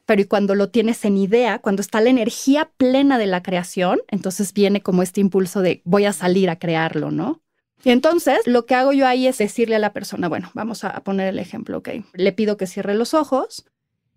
pero 0.06 0.22
y 0.22 0.24
cuando 0.24 0.54
lo 0.54 0.70
tienes 0.70 1.04
en 1.04 1.16
idea, 1.16 1.58
cuando 1.58 1.80
está 1.82 2.00
la 2.00 2.10
energía 2.10 2.70
plena 2.76 3.18
de 3.18 3.26
la 3.26 3.42
creación, 3.42 4.00
entonces 4.08 4.52
viene 4.52 4.82
como 4.82 5.02
este 5.02 5.20
impulso 5.20 5.60
de 5.60 5.82
voy 5.84 6.04
a 6.04 6.12
salir 6.12 6.50
a 6.50 6.56
crearlo, 6.56 7.10
¿no? 7.10 7.41
Y 7.84 7.90
entonces 7.90 8.38
lo 8.46 8.64
que 8.64 8.74
hago 8.74 8.92
yo 8.92 9.06
ahí 9.06 9.26
es 9.26 9.38
decirle 9.38 9.76
a 9.76 9.80
la 9.80 9.92
persona, 9.92 10.28
bueno, 10.28 10.50
vamos 10.54 10.84
a 10.84 11.00
poner 11.00 11.28
el 11.28 11.38
ejemplo, 11.38 11.78
ok. 11.78 11.88
Le 12.14 12.32
pido 12.32 12.56
que 12.56 12.66
cierre 12.66 12.94
los 12.94 13.12
ojos 13.14 13.64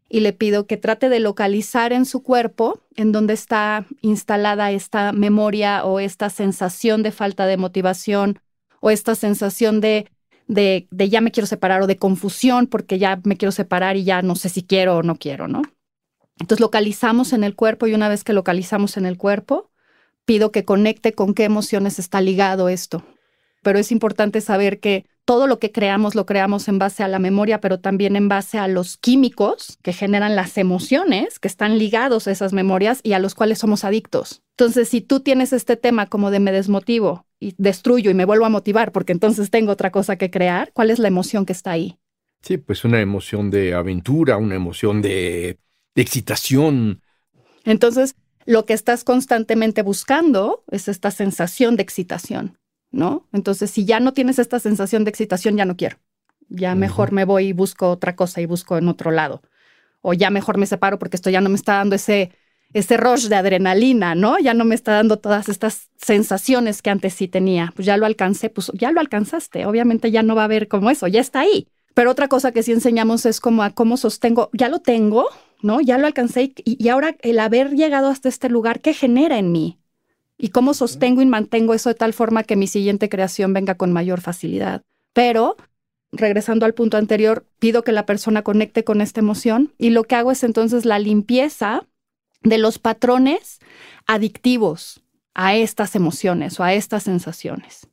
y 0.07 0.19
le 0.19 0.33
pido 0.33 0.67
que 0.67 0.77
trate 0.77 1.09
de 1.09 1.19
localizar 1.19 1.91
en 1.91 2.05
su 2.05 2.21
cuerpo 2.21 2.81
en 2.95 3.11
donde 3.11 3.33
está 3.33 3.85
instalada 4.01 4.71
esta 4.71 5.11
memoria 5.11 5.83
o 5.83 5.99
esta 5.99 6.29
sensación 6.29 7.01
de 7.01 7.11
falta 7.11 7.47
de 7.47 7.57
motivación 7.57 8.39
o 8.81 8.91
esta 8.91 9.15
sensación 9.15 9.81
de, 9.81 10.11
de, 10.47 10.87
de 10.91 11.09
ya 11.09 11.21
me 11.21 11.31
quiero 11.31 11.47
separar 11.47 11.81
o 11.81 11.87
de 11.87 11.97
confusión 11.97 12.67
porque 12.67 12.99
ya 12.99 13.19
me 13.23 13.35
quiero 13.35 13.51
separar 13.51 13.97
y 13.97 14.03
ya 14.03 14.21
no 14.21 14.35
sé 14.35 14.49
si 14.49 14.61
quiero 14.63 14.97
o 14.97 15.03
no 15.03 15.15
quiero, 15.15 15.47
¿no? 15.47 15.63
Entonces 16.39 16.59
localizamos 16.59 17.33
en 17.33 17.43
el 17.43 17.55
cuerpo 17.55 17.87
y 17.87 17.93
una 17.93 18.09
vez 18.09 18.23
que 18.23 18.33
localizamos 18.33 18.97
en 18.97 19.05
el 19.05 19.17
cuerpo, 19.17 19.71
pido 20.25 20.51
que 20.51 20.65
conecte 20.65 21.13
con 21.13 21.33
qué 21.33 21.45
emociones 21.45 21.97
está 21.97 22.21
ligado 22.21 22.69
esto. 22.69 23.03
Pero 23.65 23.79
es 23.79 23.91
importante 23.91 24.41
saber 24.41 24.79
que 24.79 25.07
todo 25.25 25.47
lo 25.47 25.57
que 25.57 25.71
creamos 25.71 26.13
lo 26.13 26.27
creamos 26.27 26.67
en 26.67 26.77
base 26.77 27.01
a 27.01 27.07
la 27.07 27.17
memoria, 27.17 27.61
pero 27.61 27.79
también 27.79 28.15
en 28.15 28.29
base 28.29 28.59
a 28.59 28.67
los 28.67 28.97
químicos 28.97 29.79
que 29.81 29.91
generan 29.91 30.35
las 30.35 30.59
emociones 30.59 31.39
que 31.39 31.47
están 31.47 31.79
ligados 31.79 32.27
a 32.27 32.31
esas 32.31 32.53
memorias 32.53 32.99
y 33.01 33.13
a 33.13 33.19
los 33.19 33.33
cuales 33.33 33.57
somos 33.57 33.83
adictos. 33.83 34.43
Entonces, 34.51 34.87
si 34.87 35.01
tú 35.01 35.21
tienes 35.21 35.51
este 35.51 35.77
tema 35.77 36.05
como 36.05 36.29
de 36.29 36.39
me 36.39 36.51
desmotivo 36.51 37.25
y 37.39 37.55
destruyo 37.57 38.11
y 38.11 38.13
me 38.13 38.25
vuelvo 38.25 38.45
a 38.45 38.49
motivar 38.49 38.91
porque 38.91 39.13
entonces 39.13 39.49
tengo 39.49 39.71
otra 39.71 39.89
cosa 39.89 40.15
que 40.15 40.29
crear, 40.29 40.69
¿cuál 40.73 40.91
es 40.91 40.99
la 40.99 41.07
emoción 41.07 41.47
que 41.47 41.53
está 41.53 41.71
ahí? 41.71 41.97
Sí, 42.43 42.57
pues 42.57 42.85
una 42.85 43.01
emoción 43.01 43.49
de 43.49 43.73
aventura, 43.73 44.37
una 44.37 44.53
emoción 44.53 45.01
de, 45.01 45.57
de 45.95 46.01
excitación. 46.03 47.01
Entonces, 47.63 48.13
lo 48.45 48.67
que 48.67 48.73
estás 48.73 49.03
constantemente 49.03 49.81
buscando 49.81 50.63
es 50.69 50.87
esta 50.87 51.09
sensación 51.09 51.77
de 51.77 51.81
excitación. 51.81 52.59
¿No? 52.95 53.27
Entonces, 53.33 53.69
si 53.69 53.85
ya 53.85 53.99
no 53.99 54.13
tienes 54.13 54.39
esta 54.39 54.59
sensación 54.59 55.03
de 55.03 55.09
excitación, 55.09 55.57
ya 55.57 55.65
no 55.65 55.75
quiero. 55.75 55.97
Ya 56.47 56.75
mejor 56.75 57.11
me 57.11 57.25
voy 57.25 57.47
y 57.47 57.53
busco 57.53 57.89
otra 57.89 58.15
cosa 58.15 58.39
y 58.39 58.45
busco 58.45 58.77
en 58.77 58.87
otro 58.87 59.11
lado. 59.11 59.41
O 60.01 60.13
ya 60.13 60.29
mejor 60.29 60.57
me 60.57 60.65
separo 60.65 60.97
porque 60.97 61.17
esto 61.17 61.29
ya 61.29 61.41
no 61.41 61.49
me 61.49 61.55
está 61.55 61.73
dando 61.73 61.95
ese, 61.95 62.31
ese 62.73 62.97
rush 62.97 63.27
de 63.27 63.35
adrenalina, 63.35 64.15
¿no? 64.15 64.39
Ya 64.39 64.53
no 64.53 64.63
me 64.63 64.75
está 64.75 64.93
dando 64.93 65.17
todas 65.17 65.49
estas 65.49 65.89
sensaciones 65.97 66.81
que 66.81 66.89
antes 66.89 67.15
sí 67.15 67.27
tenía. 67.27 67.73
Pues 67.75 67.85
ya 67.85 67.97
lo 67.97 68.05
alcancé, 68.05 68.49
pues 68.49 68.71
ya 68.73 68.91
lo 68.91 68.99
alcanzaste. 68.99 69.65
Obviamente 69.65 70.11
ya 70.11 70.23
no 70.23 70.35
va 70.35 70.43
a 70.43 70.45
haber 70.45 70.67
como 70.67 70.89
eso, 70.89 71.07
ya 71.07 71.19
está 71.19 71.41
ahí. 71.41 71.67
Pero 71.95 72.11
otra 72.11 72.27
cosa 72.27 72.51
que 72.51 72.63
sí 72.63 72.71
enseñamos 72.71 73.25
es 73.25 73.39
como 73.39 73.63
a 73.63 73.71
cómo 73.71 73.97
sostengo, 73.97 74.49
ya 74.53 74.69
lo 74.69 74.79
tengo, 74.79 75.27
¿no? 75.61 75.81
Ya 75.81 75.97
lo 75.97 76.07
alcancé 76.07 76.53
y, 76.63 76.83
y 76.83 76.89
ahora 76.89 77.15
el 77.21 77.39
haber 77.39 77.71
llegado 77.71 78.09
hasta 78.09 78.29
este 78.29 78.49
lugar, 78.49 78.81
¿qué 78.81 78.93
genera 78.93 79.37
en 79.37 79.51
mí? 79.51 79.79
Y 80.37 80.49
cómo 80.49 80.73
sostengo 80.73 81.21
y 81.21 81.25
mantengo 81.25 81.73
eso 81.73 81.89
de 81.89 81.95
tal 81.95 82.13
forma 82.13 82.43
que 82.43 82.55
mi 82.55 82.67
siguiente 82.67 83.09
creación 83.09 83.53
venga 83.53 83.75
con 83.75 83.93
mayor 83.93 84.21
facilidad. 84.21 84.81
Pero, 85.13 85.55
regresando 86.11 86.65
al 86.65 86.73
punto 86.73 86.97
anterior, 86.97 87.45
pido 87.59 87.83
que 87.83 87.91
la 87.91 88.05
persona 88.05 88.41
conecte 88.41 88.83
con 88.83 89.01
esta 89.01 89.21
emoción 89.21 89.73
y 89.77 89.91
lo 89.91 90.03
que 90.03 90.15
hago 90.15 90.31
es 90.31 90.43
entonces 90.43 90.85
la 90.85 90.99
limpieza 90.99 91.87
de 92.41 92.57
los 92.57 92.79
patrones 92.79 93.59
adictivos 94.07 95.01
a 95.33 95.55
estas 95.55 95.95
emociones 95.95 96.59
o 96.59 96.63
a 96.63 96.73
estas 96.73 97.03
sensaciones. 97.03 97.87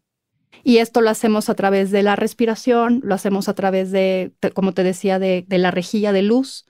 Y 0.64 0.78
esto 0.78 1.00
lo 1.00 1.10
hacemos 1.10 1.48
a 1.48 1.54
través 1.54 1.90
de 1.90 2.02
la 2.02 2.14
respiración, 2.14 3.00
lo 3.04 3.14
hacemos 3.14 3.48
a 3.48 3.54
través 3.54 3.90
de, 3.90 4.32
como 4.54 4.72
te 4.72 4.84
decía, 4.84 5.18
de, 5.18 5.44
de 5.48 5.58
la 5.58 5.72
rejilla 5.72 6.12
de 6.12 6.22
luz, 6.22 6.66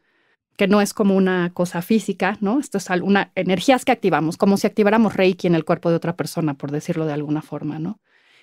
que 0.62 0.68
no 0.68 0.80
es 0.80 0.94
como 0.94 1.16
una 1.16 1.50
cosa 1.52 1.82
física, 1.82 2.38
¿no? 2.40 2.60
Esto 2.60 2.78
es 2.78 2.88
una 3.02 3.32
energías 3.34 3.84
que 3.84 3.90
activamos, 3.90 4.36
como 4.36 4.56
si 4.56 4.68
activáramos 4.68 5.16
Reiki 5.16 5.48
en 5.48 5.56
el 5.56 5.64
cuerpo 5.64 5.90
de 5.90 5.96
otra 5.96 6.14
persona, 6.14 6.54
por 6.54 6.70
decirlo 6.70 7.04
de 7.04 7.12
alguna 7.12 7.42
forma, 7.42 7.80
¿no? 7.80 7.98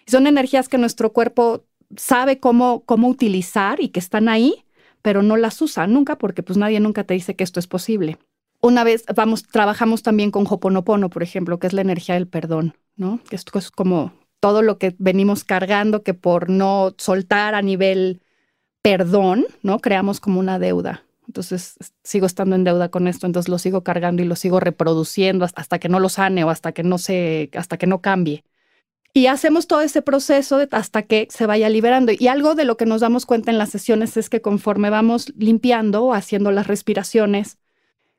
Y 0.05 0.11
son 0.11 0.27
energías 0.27 0.67
que 0.67 0.77
nuestro 0.77 1.13
cuerpo 1.13 1.63
sabe 1.95 2.41
cómo, 2.41 2.83
cómo 2.83 3.07
utilizar 3.07 3.79
y 3.79 3.87
que 3.87 4.01
están 4.01 4.27
ahí, 4.27 4.65
pero 5.01 5.23
no 5.23 5.37
las 5.37 5.61
usa 5.61 5.87
nunca 5.87 6.17
porque 6.17 6.43
pues 6.43 6.57
nadie 6.57 6.81
nunca 6.81 7.05
te 7.05 7.13
dice 7.13 7.37
que 7.37 7.45
esto 7.45 7.61
es 7.61 7.67
posible. 7.67 8.17
Una 8.59 8.83
vez 8.83 9.05
vamos, 9.15 9.43
trabajamos 9.43 10.03
también 10.03 10.29
con 10.29 10.45
Hoponopono, 10.45 11.09
por 11.09 11.23
ejemplo, 11.23 11.57
que 11.57 11.67
es 11.67 11.73
la 11.73 11.79
energía 11.79 12.15
del 12.15 12.27
perdón, 12.27 12.75
¿no? 12.97 13.21
Que 13.29 13.37
esto 13.37 13.57
es 13.57 13.71
como 13.71 14.11
todo 14.41 14.61
lo 14.61 14.77
que 14.77 14.93
venimos 14.99 15.45
cargando 15.45 16.03
que 16.03 16.13
por 16.13 16.49
no 16.49 16.93
soltar 16.97 17.55
a 17.55 17.61
nivel 17.61 18.21
perdón, 18.81 19.45
¿no? 19.63 19.79
Creamos 19.79 20.19
como 20.19 20.41
una 20.41 20.59
deuda. 20.59 21.05
Entonces 21.29 21.75
sigo 22.03 22.25
estando 22.25 22.55
en 22.55 22.63
deuda 22.63 22.89
con 22.89 23.07
esto, 23.07 23.27
entonces 23.27 23.49
lo 23.49 23.59
sigo 23.59 23.83
cargando 23.83 24.23
y 24.23 24.25
lo 24.25 24.35
sigo 24.35 24.59
reproduciendo 24.59 25.45
hasta 25.53 25.77
que 25.77 25.87
no 25.87 25.99
lo 25.99 26.09
sane 26.09 26.43
o 26.43 26.49
hasta 26.49 26.71
que 26.71 26.81
no 26.81 26.97
se, 26.97 27.51
hasta 27.53 27.77
que 27.77 27.85
no 27.85 28.01
cambie. 28.01 28.43
Y 29.13 29.27
hacemos 29.27 29.67
todo 29.67 29.81
ese 29.81 30.01
proceso 30.01 30.57
hasta 30.71 31.03
que 31.03 31.27
se 31.29 31.45
vaya 31.45 31.69
liberando. 31.69 32.11
Y 32.17 32.29
algo 32.29 32.55
de 32.55 32.65
lo 32.65 32.77
que 32.77 32.87
nos 32.87 33.01
damos 33.01 33.27
cuenta 33.27 33.51
en 33.51 33.59
las 33.59 33.69
sesiones 33.69 34.17
es 34.17 34.27
que 34.27 34.41
conforme 34.41 34.89
vamos 34.89 35.31
limpiando 35.37 36.03
o 36.03 36.15
haciendo 36.15 36.51
las 36.51 36.65
respiraciones, 36.65 37.59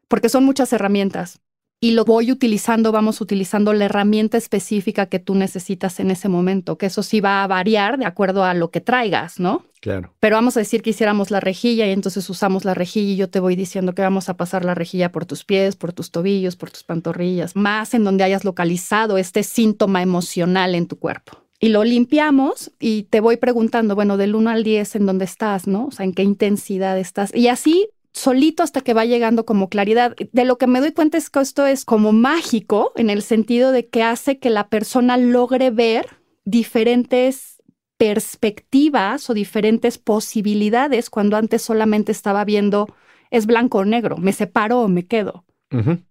porque 0.06 0.28
son 0.28 0.44
muchas 0.44 0.72
herramientas, 0.72 1.40
y 1.80 1.92
lo 1.92 2.04
voy 2.04 2.30
utilizando, 2.30 2.92
vamos 2.92 3.22
utilizando 3.22 3.72
la 3.72 3.86
herramienta 3.86 4.36
específica 4.36 5.06
que 5.06 5.18
tú 5.18 5.34
necesitas 5.34 5.98
en 5.98 6.10
ese 6.10 6.28
momento, 6.28 6.76
que 6.76 6.86
eso 6.86 7.02
sí 7.02 7.20
va 7.20 7.42
a 7.42 7.46
variar 7.46 7.98
de 7.98 8.04
acuerdo 8.04 8.44
a 8.44 8.52
lo 8.52 8.70
que 8.70 8.82
traigas, 8.82 9.40
¿no? 9.40 9.64
Claro. 9.80 10.12
Pero 10.20 10.36
vamos 10.36 10.58
a 10.58 10.60
decir 10.60 10.82
que 10.82 10.90
hiciéramos 10.90 11.30
la 11.30 11.40
rejilla 11.40 11.86
y 11.86 11.92
entonces 11.92 12.28
usamos 12.28 12.66
la 12.66 12.74
rejilla 12.74 13.12
y 13.12 13.16
yo 13.16 13.30
te 13.30 13.40
voy 13.40 13.56
diciendo 13.56 13.94
que 13.94 14.02
vamos 14.02 14.28
a 14.28 14.36
pasar 14.36 14.62
la 14.62 14.74
rejilla 14.74 15.10
por 15.10 15.24
tus 15.24 15.44
pies, 15.44 15.74
por 15.74 15.94
tus 15.94 16.10
tobillos, 16.10 16.56
por 16.56 16.70
tus 16.70 16.84
pantorrillas, 16.84 17.56
más 17.56 17.94
en 17.94 18.04
donde 18.04 18.24
hayas 18.24 18.44
localizado 18.44 19.16
este 19.16 19.42
síntoma 19.42 20.02
emocional 20.02 20.74
en 20.74 20.86
tu 20.86 20.98
cuerpo. 20.98 21.38
Y 21.58 21.70
lo 21.70 21.84
limpiamos 21.84 22.72
y 22.78 23.04
te 23.04 23.20
voy 23.20 23.38
preguntando, 23.38 23.94
bueno, 23.94 24.18
del 24.18 24.34
1 24.34 24.50
al 24.50 24.64
10 24.64 24.96
en 24.96 25.06
dónde 25.06 25.24
estás, 25.24 25.66
¿no? 25.66 25.86
O 25.86 25.90
sea, 25.90 26.04
en 26.04 26.12
qué 26.12 26.24
intensidad 26.24 26.98
estás. 26.98 27.34
Y 27.34 27.48
así 27.48 27.88
solito 28.12 28.62
hasta 28.62 28.80
que 28.80 28.94
va 28.94 29.04
llegando 29.04 29.44
como 29.44 29.68
claridad. 29.68 30.14
De 30.32 30.44
lo 30.44 30.58
que 30.58 30.66
me 30.66 30.80
doy 30.80 30.92
cuenta 30.92 31.18
es 31.18 31.30
que 31.30 31.40
esto 31.40 31.66
es 31.66 31.84
como 31.84 32.12
mágico 32.12 32.92
en 32.96 33.10
el 33.10 33.22
sentido 33.22 33.72
de 33.72 33.88
que 33.88 34.02
hace 34.02 34.38
que 34.38 34.50
la 34.50 34.68
persona 34.68 35.16
logre 35.16 35.70
ver 35.70 36.06
diferentes 36.44 37.62
perspectivas 37.96 39.28
o 39.28 39.34
diferentes 39.34 39.98
posibilidades 39.98 41.10
cuando 41.10 41.36
antes 41.36 41.62
solamente 41.62 42.12
estaba 42.12 42.44
viendo 42.44 42.88
es 43.30 43.46
blanco 43.46 43.78
o 43.78 43.84
negro, 43.84 44.16
me 44.16 44.32
separo 44.32 44.80
o 44.80 44.88
me 44.88 45.06
quedo. 45.06 45.44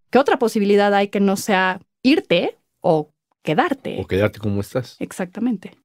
¿Qué 0.09 0.17
otra 0.17 0.39
posibilidad 0.39 0.93
hay 0.93 1.09
que 1.09 1.19
no 1.19 1.35
sea 1.35 1.81
irte 2.01 2.57
o 2.79 3.11
quedarte? 3.41 3.99
O 3.99 4.07
quedarte 4.07 4.39
como 4.39 4.61
estás. 4.61 4.95
Exactamente. 4.99 5.75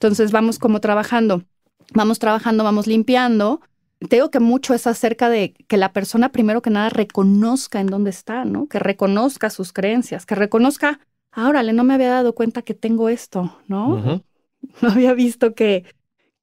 Entonces 0.00 0.32
vamos 0.32 0.58
como 0.58 0.80
trabajando, 0.80 1.44
vamos 1.92 2.18
trabajando, 2.18 2.64
vamos 2.64 2.86
limpiando 2.86 3.60
te 4.00 4.16
digo 4.16 4.30
que 4.30 4.40
mucho 4.40 4.74
es 4.74 4.86
acerca 4.86 5.28
de 5.28 5.54
que 5.66 5.76
la 5.76 5.92
persona 5.92 6.30
primero 6.30 6.62
que 6.62 6.70
nada 6.70 6.88
reconozca 6.88 7.80
en 7.80 7.88
dónde 7.88 8.10
está, 8.10 8.44
¿no? 8.44 8.68
Que 8.68 8.78
reconozca 8.78 9.50
sus 9.50 9.72
creencias, 9.72 10.24
que 10.24 10.36
reconozca, 10.36 11.00
ah, 11.32 11.50
no 11.62 11.84
me 11.84 11.94
había 11.94 12.10
dado 12.10 12.34
cuenta 12.34 12.62
que 12.62 12.74
tengo 12.74 13.08
esto, 13.08 13.58
¿no? 13.66 14.22
No 14.82 14.88
había 14.88 15.14
visto 15.14 15.54
que, 15.54 15.84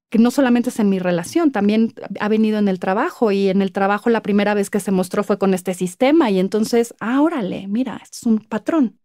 que 0.08 0.18
no 0.18 0.30
solamente 0.30 0.70
es 0.70 0.78
en 0.78 0.88
mi 0.88 0.98
relación, 0.98 1.52
también 1.52 1.92
ha 2.18 2.28
venido 2.28 2.58
en 2.58 2.66
el 2.66 2.78
trabajo 2.78 3.30
y 3.30 3.48
en 3.50 3.60
el 3.60 3.72
trabajo 3.72 4.08
la 4.08 4.22
primera 4.22 4.54
vez 4.54 4.70
que 4.70 4.80
se 4.80 4.90
mostró 4.90 5.22
fue 5.22 5.38
con 5.38 5.52
este 5.52 5.74
sistema 5.74 6.30
y 6.30 6.38
entonces, 6.38 6.94
ah, 6.98 7.20
órale, 7.20 7.68
mira, 7.68 8.00
es 8.10 8.22
un 8.22 8.38
patrón, 8.38 8.98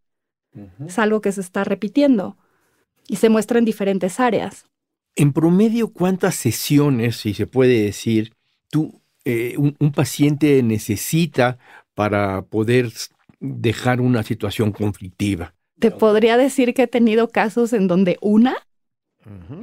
es 0.88 0.98
algo 0.98 1.20
que 1.20 1.34
se 1.34 1.42
está 1.42 1.66
repitiendo 1.66 2.38
y 3.10 3.18
se 3.18 3.28
muestra 3.28 3.60
en 3.60 3.66
diferentes 3.66 4.22
áreas. 4.22 4.66
En 5.16 5.34
promedio, 5.34 5.92
¿cuántas 5.92 6.36
sesiones, 6.36 7.18
si 7.18 7.34
se 7.34 7.48
puede 7.48 7.84
decir, 7.84 8.32
tú, 8.72 9.00
eh, 9.26 9.56
un, 9.58 9.92
paciente 9.92 10.64
necesita 10.64 11.60
para 11.94 12.42
poder 12.42 12.92
dejar 13.40 14.02
una 14.02 14.24
situación 14.24 14.72
conflictiva? 14.72 15.54
Te 15.80 15.92
podría 15.92 16.38
decir 16.38 16.74
que 16.74 16.84
he 16.84 16.88
tenido 16.88 17.30
casos 17.30 17.74
en 17.74 17.88
donde 17.88 18.18
una, 18.22 18.56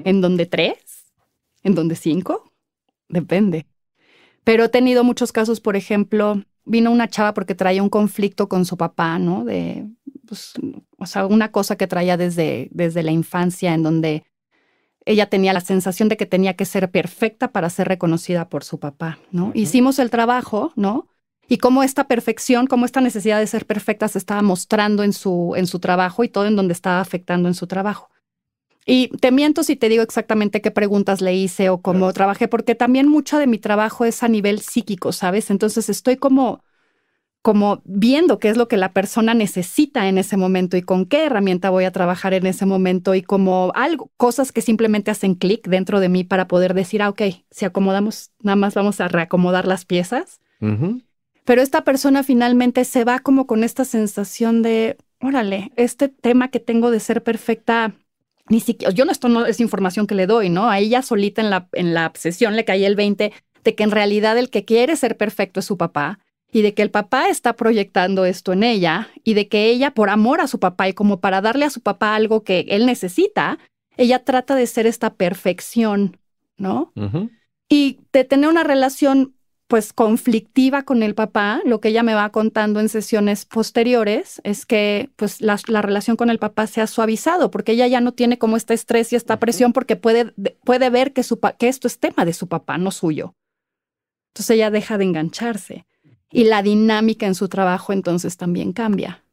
en 0.05 0.21
donde 0.21 0.47
tres, 0.47 1.13
en 1.65 1.75
donde 1.75 1.97
cinco, 1.97 2.53
depende. 3.09 3.67
Pero 4.45 4.65
he 4.65 4.69
tenido 4.69 5.05
muchos 5.05 5.33
casos, 5.33 5.61
por 5.61 5.77
ejemplo, 5.77 6.43
vino 6.65 6.91
una 6.91 7.09
chava 7.09 7.35
porque 7.35 7.55
traía 7.55 7.83
un 7.83 7.89
conflicto 7.89 8.49
con 8.49 8.65
su 8.65 8.77
papá, 8.77 9.19
¿no? 9.19 9.45
De, 9.45 9.87
pues, 10.27 10.55
o 10.99 11.07
sea, 11.07 11.27
una 11.27 11.51
cosa 11.51 11.77
que 11.77 11.87
traía 11.87 12.17
desde, 12.17 12.69
desde 12.71 13.03
la 13.03 13.11
infancia 13.11 13.75
en 13.75 13.83
donde 13.83 14.25
ella 15.09 15.31
tenía 15.31 15.55
la 15.55 15.63
sensación 15.63 16.11
de 16.11 16.19
que 16.19 16.27
tenía 16.27 16.55
que 16.55 16.67
ser 16.67 16.91
perfecta 16.91 17.49
para 17.49 17.71
ser 17.71 17.89
reconocida 17.89 18.51
por 18.51 18.63
su 18.63 18.79
papá, 18.79 19.19
¿no? 19.33 19.53
Hicimos 19.55 19.99
el 19.99 20.11
trabajo, 20.11 20.73
¿no? 20.77 21.09
Y 21.49 21.57
cómo 21.57 21.83
esta 21.83 22.07
perfección, 22.09 22.67
cómo 22.67 22.85
esta 22.85 23.01
necesidad 23.01 23.39
de 23.39 23.47
ser 23.47 23.65
perfecta 23.65 24.07
se 24.09 24.19
estaba 24.19 24.43
mostrando 24.43 25.03
en 25.03 25.15
su, 25.15 25.55
en 25.57 25.67
su 25.67 25.79
trabajo 25.79 26.25
y 26.25 26.29
todo 26.29 26.45
en 26.45 26.57
donde 26.57 26.75
estaba 26.75 27.01
afectando 27.01 27.49
en 27.49 27.55
su 27.55 27.67
trabajo. 27.67 28.11
Y 28.85 29.09
te 29.19 29.31
miento 29.31 29.63
si 29.63 29.77
te 29.77 29.89
digo 29.89 30.03
exactamente 30.03 30.61
qué 30.61 30.71
preguntas 30.71 31.23
le 31.23 31.35
hice 31.35 31.71
o 31.71 31.81
cómo 31.81 32.13
trabajé, 32.13 32.47
porque 32.47 32.75
también 32.75 33.09
mucho 33.09 33.39
de 33.39 33.47
mi 33.47 33.59
trabajo 33.59 34.05
es 34.05 34.23
a 34.23 34.29
nivel 34.29 34.61
psíquico, 34.61 35.13
¿sabes? 35.13 35.51
Entonces 35.51 35.89
estoy 35.89 36.17
como 36.17 36.63
como 37.49 37.81
viendo 37.87 38.39
qué 38.39 38.51
es 38.51 38.59
lo 38.59 38.69
que 38.69 38.77
la 38.77 38.93
persona 38.93 39.33
necesita 39.33 40.07
en 40.07 40.19
ese 40.19 40.37
momento 40.37 40.77
y 40.77 40.83
con 40.83 41.07
qué 41.07 41.25
herramienta 41.25 41.71
voy 41.71 41.85
a 41.85 41.93
trabajar 41.93 42.35
en 42.35 42.45
ese 42.45 42.67
momento 42.67 43.15
y 43.15 43.23
como 43.23 43.73
algo, 43.75 44.11
cosas 44.19 44.53
que 44.53 44.61
simplemente 44.61 45.11
hacen 45.11 45.35
clic 45.35 45.67
dentro 45.67 45.99
de 45.99 46.11
mí 46.11 46.25
para 46.25 46.47
poder 46.47 46.75
decir, 46.75 47.01
ah, 47.01 47.09
ok, 47.09 47.23
si 47.51 47.65
acomodamos, 47.65 48.33
nada 48.43 48.57
más 48.57 48.75
vamos 48.75 49.01
a 49.01 49.09
reacomodar 49.09 49.67
las 49.67 49.87
piezas. 49.87 50.43
Pero 51.47 51.63
esta 51.63 51.85
persona 51.85 52.23
finalmente 52.23 52.85
se 52.85 53.05
va 53.05 53.21
como 53.21 53.47
con 53.47 53.65
esta 53.65 53.87
sensación 53.87 54.61
de, 54.61 54.99
órale, 55.23 55.73
este 55.77 56.11
tema 56.11 56.49
que 56.49 56.61
tengo 56.61 56.91
de 56.91 57.01
ser 57.01 57.23
perfecta 57.23 57.95
ni 58.51 58.61
siquiera, 58.61 58.93
yo 58.93 59.07
no, 59.07 59.11
esto 59.11 59.31
no 59.31 59.47
es 59.47 59.59
información 59.61 60.07
que 60.07 60.15
le 60.15 60.27
doy, 60.27 60.51
¿no? 60.51 60.69
A 60.69 60.81
ella 60.81 61.01
solita 61.01 61.41
en 61.41 61.49
la, 61.49 61.67
en 61.73 61.95
la 61.95 62.09
obsesión 62.09 62.57
le 62.57 62.67
caía 62.67 62.89
el 62.89 62.95
20 62.95 63.33
de 63.65 63.75
que 63.75 63.85
en 63.85 63.91
realidad 63.91 64.37
el 64.37 64.51
que 64.51 64.67
quiere 64.67 64.97
ser 64.97 65.17
perfecto 65.17 65.61
es 65.61 65.67
su 65.67 65.79
papá 65.79 66.19
y 66.51 66.63
de 66.63 66.75
que 66.75 66.83
el 66.83 66.91
papá 66.91 67.29
está 67.29 67.55
proyectando 67.55 68.25
esto 68.25 68.53
en 68.53 68.63
ella 68.63 69.09
y 69.23 69.35
de 69.35 69.49
que 69.49 69.67
ella, 69.67 69.93
por 69.93 70.11
amor 70.11 70.41
a 70.41 70.47
su 70.47 70.59
papá 70.59 70.89
y 70.89 70.95
como 70.95 71.21
para 71.21 71.41
darle 71.41 71.67
a 71.67 71.71
su 71.71 71.81
papá 71.81 72.15
algo 72.15 72.43
que 72.43 72.67
él 72.69 72.87
necesita, 72.87 73.59
ella 73.97 74.25
trata 74.25 74.55
de 74.55 74.67
ser 74.67 74.87
esta 74.87 75.15
perfección, 75.15 76.17
¿no? 76.57 76.93
Y 77.69 78.01
de 78.13 78.25
tener 78.25 78.49
una 78.49 78.65
relación 78.65 79.35
pues 79.67 79.93
conflictiva 79.93 80.85
con 80.85 81.03
el 81.03 81.15
papá, 81.15 81.61
lo 81.67 81.79
que 81.79 81.89
ella 81.89 82.03
me 82.03 82.15
va 82.15 82.31
contando 82.31 82.81
en 82.81 82.89
sesiones 82.89 83.45
posteriores 83.45 84.41
es 84.43 84.65
que 84.65 85.11
pues 85.17 85.43
la, 85.43 85.59
relación 85.83 86.17
con 86.17 86.31
el 86.31 86.39
papá 86.39 86.67
se 86.67 86.81
ha 86.81 86.87
suavizado 86.87 87.51
porque 87.51 87.73
ella 87.73 87.87
ya 87.87 88.01
no 88.01 88.13
tiene 88.13 88.39
como 88.39 88.57
este 88.57 88.73
estrés 88.73 89.13
y 89.13 89.17
esta 89.17 89.39
presión 89.39 89.75
porque 89.75 89.97
puede, 89.97 90.33
puede 90.65 90.89
ver 90.89 91.13
que, 91.13 91.23
su, 91.23 91.39
que 91.39 91.69
esto 91.69 91.87
es 91.87 91.99
tema 91.99 92.25
de 92.25 92.33
su 92.33 92.49
papá, 92.49 92.79
no 92.79 92.91
suyo. 92.91 93.35
Entonces 94.33 94.57
ella 94.57 94.71
deja 94.71 94.97
de 94.97 95.05
engancharse 95.05 95.87
y 96.31 96.45
la 96.45 96.63
dinámica 96.63 97.27
en 97.27 97.35
su 97.35 97.49
trabajo 97.49 97.93
entonces 97.93 98.37
también 98.37 98.73
cambia. 98.73 99.25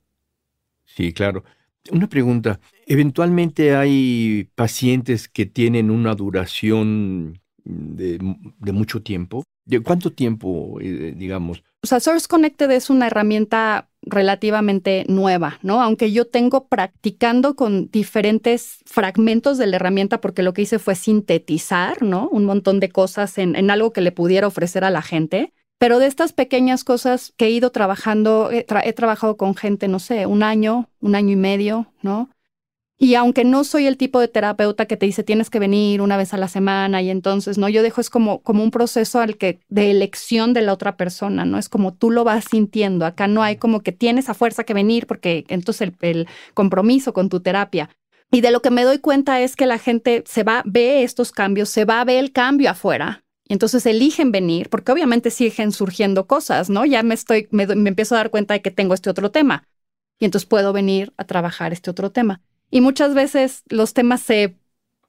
Sí, 0.86 1.14
claro. 1.14 1.44
Una 1.92 2.08
pregunta, 2.08 2.60
eventualmente 2.88 3.76
hay 3.76 4.50
pacientes 4.56 5.28
que 5.28 5.46
tienen 5.46 5.92
una 5.92 6.16
duración 6.16 7.40
de, 7.64 8.20
de 8.60 8.72
mucho 8.72 9.02
tiempo. 9.02 9.44
¿De 9.66 9.80
cuánto 9.80 10.12
tiempo, 10.12 10.80
eh, 10.80 11.14
digamos? 11.18 11.64
O 11.82 11.88
sea, 11.88 12.00
Source 12.00 12.28
Connected 12.28 12.70
es 12.72 12.90
una 12.92 13.08
herramienta 13.08 13.90
relativamente 14.04 15.06
nueva, 15.08 15.60
¿no? 15.64 15.82
Aunque 15.82 16.12
yo 16.12 16.26
tengo 16.26 16.68
practicando 16.68 17.56
con 17.56 17.90
diferentes 17.90 18.78
fragmentos 18.86 19.58
de 19.58 19.66
la 19.66 19.78
herramienta 19.78 20.22
porque 20.22 20.44
lo 20.44 20.54
que 20.54 20.62
hice 20.64 20.78
fue 20.78 20.94
sintetizar, 20.94 22.04
¿no? 22.04 22.30
Un 22.30 22.46
montón 22.46 22.80
de 22.80 22.90
cosas 22.90 23.40
en, 23.40 23.56
en 23.56 23.72
algo 23.72 23.92
que 23.92 24.02
le 24.02 24.12
pudiera 24.12 24.46
ofrecer 24.48 24.84
a 24.84 24.92
la 24.92 25.02
gente. 25.02 25.52
Pero 25.78 26.00
de 26.00 26.08
estas 26.08 26.34
pequeñas 26.34 26.84
cosas 26.84 27.34
que 27.36 27.46
he 27.46 27.50
ido 27.52 27.72
trabajando, 27.72 28.50
he 28.52 28.94
trabajado 28.94 29.36
con 29.36 29.56
gente, 29.56 29.88
no 29.88 30.00
sé, 30.00 30.26
un 30.26 30.42
año, 30.42 30.90
un 31.02 31.16
año 31.16 31.34
y 31.34 31.36
medio, 31.36 31.88
¿no? 32.02 32.30
Y 32.98 33.16
aunque 33.16 33.44
no 33.44 33.66
soy 33.66 33.88
el 33.88 33.98
tipo 33.98 34.22
de 34.22 34.30
terapeuta 34.30 34.86
que 34.86 34.96
te 34.96 35.06
dice 35.06 35.24
tienes 35.24 35.50
que 35.50 35.60
venir 35.60 36.02
una 36.02 36.16
vez 36.16 36.34
a 36.34 36.38
la 36.38 36.48
semana 36.48 37.02
y 37.02 37.10
entonces, 37.10 37.58
¿no? 37.58 37.68
Yo 37.68 37.84
dejo 37.84 38.00
es 38.00 38.10
como, 38.10 38.42
como 38.42 38.64
un 38.64 38.72
proceso 38.72 39.20
al 39.20 39.38
que, 39.38 39.60
de 39.68 39.92
elección 39.92 40.54
de 40.54 40.62
la 40.62 40.72
otra 40.72 40.96
persona, 40.96 41.44
¿no? 41.44 41.58
Es 41.58 41.68
como 41.68 41.94
tú 41.94 42.10
lo 42.10 42.24
vas 42.24 42.46
sintiendo. 42.50 43.06
Acá 43.06 43.28
no 43.28 43.44
hay 43.44 43.58
como 43.58 43.82
que 43.82 43.92
tienes 43.92 44.30
a 44.30 44.34
fuerza 44.34 44.64
que 44.64 44.74
venir 44.74 45.08
porque 45.08 45.44
entonces 45.50 45.90
el, 45.90 45.96
el 46.02 46.28
compromiso 46.54 47.12
con 47.12 47.28
tu 47.28 47.42
terapia. 47.42 47.90
Y 48.32 48.40
de 48.40 48.52
lo 48.52 48.62
que 48.62 48.72
me 48.72 48.84
doy 48.84 49.00
cuenta 49.00 49.42
es 49.42 49.58
que 49.58 49.66
la 49.66 49.78
gente 49.78 50.24
se 50.26 50.44
va, 50.44 50.64
ve 50.66 51.04
estos 51.04 51.34
cambios, 51.34 51.70
se 51.70 51.84
va 51.84 52.00
a 52.00 52.06
ver 52.06 52.24
el 52.24 52.32
cambio 52.32 52.70
afuera. 52.70 53.25
Y 53.48 53.54
entonces 53.54 53.86
eligen 53.86 54.32
venir, 54.32 54.70
porque 54.70 54.92
obviamente 54.92 55.30
siguen 55.30 55.72
surgiendo 55.72 56.26
cosas, 56.26 56.70
¿no? 56.70 56.86
Ya 56.86 57.04
me 57.04 57.14
estoy, 57.14 57.48
me 57.52 57.64
empiezo 57.64 58.16
a 58.16 58.20
dar 58.20 58.32
cuenta 58.32 58.56
de 58.56 58.62
que 58.62 58.72
tengo 58.72 58.94
este 58.94 59.10
otro 59.10 59.30
tema. 59.32 59.68
Y 60.20 60.26
entonces 60.26 60.48
puedo 60.48 60.74
venir 60.74 61.14
a 61.18 61.26
trabajar 61.26 61.74
este 61.74 61.92
otro 61.92 62.12
tema. 62.12 62.42
Y 62.72 62.82
muchas 62.82 63.14
veces 63.14 63.64
los 63.70 63.94
temas 63.94 64.22
se, 64.22 64.58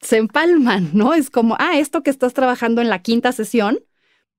se 0.01 0.19
empalman, 0.19 0.91
¿no? 0.95 1.15
Es 1.15 1.31
como, 1.31 1.57
ah, 1.59 1.79
esto 1.79 2.03
que 2.03 2.11
estás 2.11 2.35
trabajando 2.35 2.81
en 2.81 2.89
la 2.89 3.03
quinta 3.03 3.33
sesión 3.33 3.81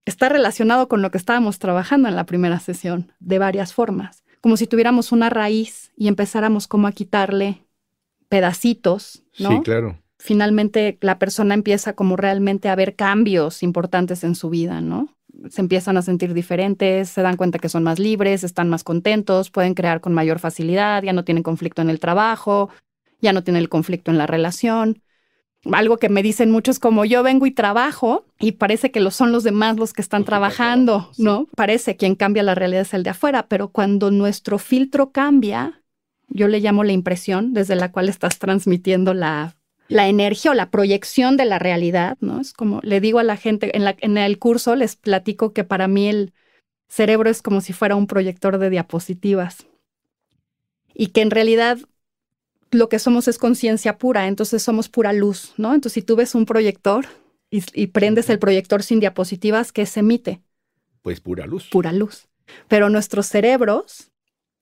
está 0.05 0.29
relacionado 0.29 0.87
con 0.87 1.01
lo 1.01 1.11
que 1.11 1.17
estábamos 1.17 1.59
trabajando 1.59 2.07
en 2.07 2.15
la 2.15 2.25
primera 2.25 2.59
sesión, 2.59 3.11
de 3.19 3.39
varias 3.39 3.73
formas. 3.73 4.23
Como 4.39 4.55
si 4.55 4.67
tuviéramos 4.67 5.11
una 5.11 5.29
raíz 5.29 5.91
y 5.97 6.07
empezáramos 6.07 6.67
como 6.67 6.87
a 6.87 6.93
quitarle 6.93 7.65
pedacitos, 8.29 9.23
¿no? 9.39 9.49
Sí, 9.49 9.61
claro. 9.63 9.97
Finalmente 10.19 10.97
la 11.01 11.19
persona 11.19 11.53
empieza 11.53 11.93
como 11.93 12.15
realmente 12.15 12.69
a 12.69 12.75
ver 12.75 12.95
cambios 12.95 13.63
importantes 13.63 14.23
en 14.23 14.35
su 14.35 14.49
vida, 14.49 14.81
¿no? 14.81 15.17
se 15.49 15.61
empiezan 15.61 15.97
a 15.97 16.01
sentir 16.01 16.33
diferentes, 16.33 17.09
se 17.09 17.21
dan 17.21 17.37
cuenta 17.37 17.59
que 17.59 17.69
son 17.69 17.83
más 17.83 17.99
libres, 17.99 18.43
están 18.43 18.69
más 18.69 18.83
contentos, 18.83 19.51
pueden 19.51 19.73
crear 19.73 20.01
con 20.01 20.13
mayor 20.13 20.39
facilidad, 20.39 21.03
ya 21.03 21.13
no 21.13 21.23
tienen 21.23 21.43
conflicto 21.43 21.81
en 21.81 21.89
el 21.89 21.99
trabajo, 21.99 22.69
ya 23.21 23.33
no 23.33 23.43
tiene 23.43 23.59
el 23.59 23.69
conflicto 23.69 24.11
en 24.11 24.17
la 24.17 24.27
relación. 24.27 25.01
Algo 25.71 25.97
que 25.97 26.09
me 26.09 26.23
dicen 26.23 26.51
muchos 26.51 26.79
como 26.79 27.03
yo 27.03 27.23
vengo 27.23 27.45
y 27.45 27.51
trabajo 27.51 28.25
y 28.39 28.53
parece 28.53 28.91
que 28.91 28.99
lo 28.99 29.11
son 29.11 29.31
los 29.31 29.43
demás 29.43 29.77
los 29.77 29.91
que 29.91 30.01
están 30.01 30.23
trabajando, 30.23 31.11
¿no? 31.17 31.47
Parece 31.55 31.97
quien 31.97 32.15
cambia 32.15 32.43
la 32.43 32.55
realidad 32.55 32.83
es 32.83 32.93
el 32.93 33.03
de 33.03 33.09
afuera, 33.09 33.47
pero 33.47 33.69
cuando 33.69 34.11
nuestro 34.11 34.59
filtro 34.59 35.11
cambia, 35.11 35.83
yo 36.29 36.47
le 36.47 36.59
llamo 36.59 36.83
la 36.83 36.93
impresión 36.93 37.53
desde 37.53 37.75
la 37.75 37.91
cual 37.91 38.07
estás 38.07 38.39
transmitiendo 38.39 39.13
la, 39.13 39.56
la 39.89 40.07
energía 40.07 40.51
o 40.51 40.53
la 40.53 40.69
proyección 40.69 41.37
de 41.37 41.45
la 41.45 41.59
realidad, 41.59 42.17
¿no? 42.19 42.39
Es 42.41 42.53
como 42.53 42.79
le 42.83 42.99
digo 42.99 43.19
a 43.19 43.23
la 43.23 43.37
gente, 43.37 43.75
en, 43.75 43.85
la, 43.85 43.95
en 43.99 44.17
el 44.17 44.39
curso 44.39 44.75
les 44.75 44.95
platico 44.95 45.53
que 45.53 45.63
para 45.63 45.87
mí 45.87 46.07
el 46.07 46.33
cerebro 46.87 47.29
es 47.29 47.41
como 47.41 47.61
si 47.61 47.73
fuera 47.73 47.95
un 47.95 48.07
proyector 48.07 48.57
de 48.57 48.69
diapositivas 48.69 49.67
y 50.93 51.07
que 51.07 51.21
en 51.21 51.31
realidad 51.31 51.77
lo 52.71 52.89
que 52.89 52.99
somos 52.99 53.27
es 53.27 53.37
conciencia 53.37 53.97
pura, 53.97 54.27
entonces 54.27 54.61
somos 54.61 54.89
pura 54.89 55.13
luz, 55.13 55.53
¿no? 55.57 55.73
Entonces, 55.73 55.93
si 55.93 56.01
tú 56.01 56.15
ves 56.15 56.35
un 56.35 56.45
proyector 56.45 57.05
y, 57.49 57.87
prendes 57.87 58.29
el 58.29 58.39
proyector 58.39 58.83
sin 58.83 58.99
diapositivas, 58.99 59.71
¿qué 59.71 59.85
se 59.85 60.01
emite? 60.01 60.41
Pues 61.01 61.21
pura 61.21 61.45
luz. 61.45 61.69
Pura 61.69 61.93
luz. 61.93 62.27
Pero 62.67 62.89
nuestros 62.89 63.27
cerebros 63.27 64.11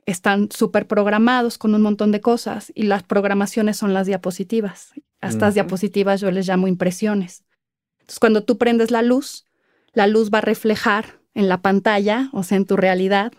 están 0.05 0.51
súper 0.51 0.85
programados 0.85 1.57
con 1.57 1.73
un 1.73 1.81
montón 1.81 2.11
de 2.11 2.21
cosas 2.21 2.71
y 2.75 2.83
las 2.83 3.01
programaciones 3.03 3.77
son 3.77 3.93
las 3.93 4.05
diapositivas. 4.05 4.91
A 5.21 5.29
estas 5.29 5.53
diapositivas 5.53 6.21
yo 6.21 6.29
les 6.31 6.47
llamo 6.47 6.67
impresiones. 6.67 7.43
Entonces, 7.99 8.19
cuando 8.19 8.43
tú 8.43 8.57
prendes 8.57 8.91
la 8.91 9.01
luz, 9.01 9.45
la 9.93 10.07
luz 10.07 10.29
va 10.31 10.39
a 10.39 10.41
reflejar 10.41 11.19
en 11.33 11.49
la 11.49 11.61
pantalla, 11.61 12.29
o 12.33 12.43
sea, 12.43 12.57
en 12.57 12.65
tu 12.65 12.75
realidad, 12.77 13.31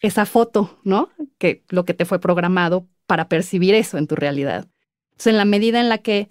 esa 0.00 0.26
foto, 0.26 0.78
¿no? 0.84 1.10
Que 1.38 1.64
lo 1.68 1.84
que 1.84 1.94
te 1.94 2.04
fue 2.04 2.20
programado 2.20 2.88
para 3.06 3.28
percibir 3.28 3.74
eso 3.74 3.98
en 3.98 4.06
tu 4.06 4.14
realidad. 4.14 4.68
Entonces, 5.12 5.32
en 5.32 5.36
la 5.36 5.44
medida 5.44 5.80
en 5.80 5.88
la 5.88 5.98
que 5.98 6.30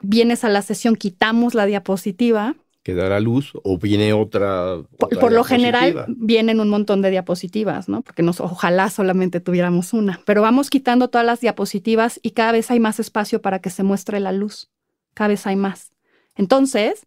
vienes 0.00 0.44
a 0.44 0.48
la 0.48 0.62
sesión, 0.62 0.96
quitamos 0.96 1.54
la 1.54 1.66
diapositiva. 1.66 2.56
Queda 2.82 3.20
luz 3.20 3.52
o 3.62 3.76
viene 3.78 4.12
otra. 4.14 4.78
por, 4.98 5.32
lo 5.32 5.44
general 5.44 6.06
vienen 6.08 6.60
un 6.60 6.70
montón 6.70 7.02
de 7.02 7.10
diapositivas, 7.10 7.88
¿no? 7.88 8.00
Porque 8.00 8.22
nos, 8.22 8.40
ojalá 8.40 8.88
solamente 8.88 9.40
tuviéramos 9.40 9.92
una. 9.92 10.20
Pero 10.24 10.40
vamos 10.40 10.70
quitando 10.70 11.08
todas 11.08 11.26
las 11.26 11.40
diapositivas 11.40 12.18
y 12.22 12.30
cada 12.30 12.52
vez 12.52 12.70
hay 12.70 12.80
más 12.80 12.98
espacio 12.98 13.42
para 13.42 13.58
que 13.58 13.68
se 13.68 13.82
muestre 13.82 14.18
la 14.18 14.32
luz. 14.32 14.70
Cada 15.12 15.28
vez 15.28 15.46
hay 15.46 15.56
más. 15.56 15.92
Entonces, 16.36 17.06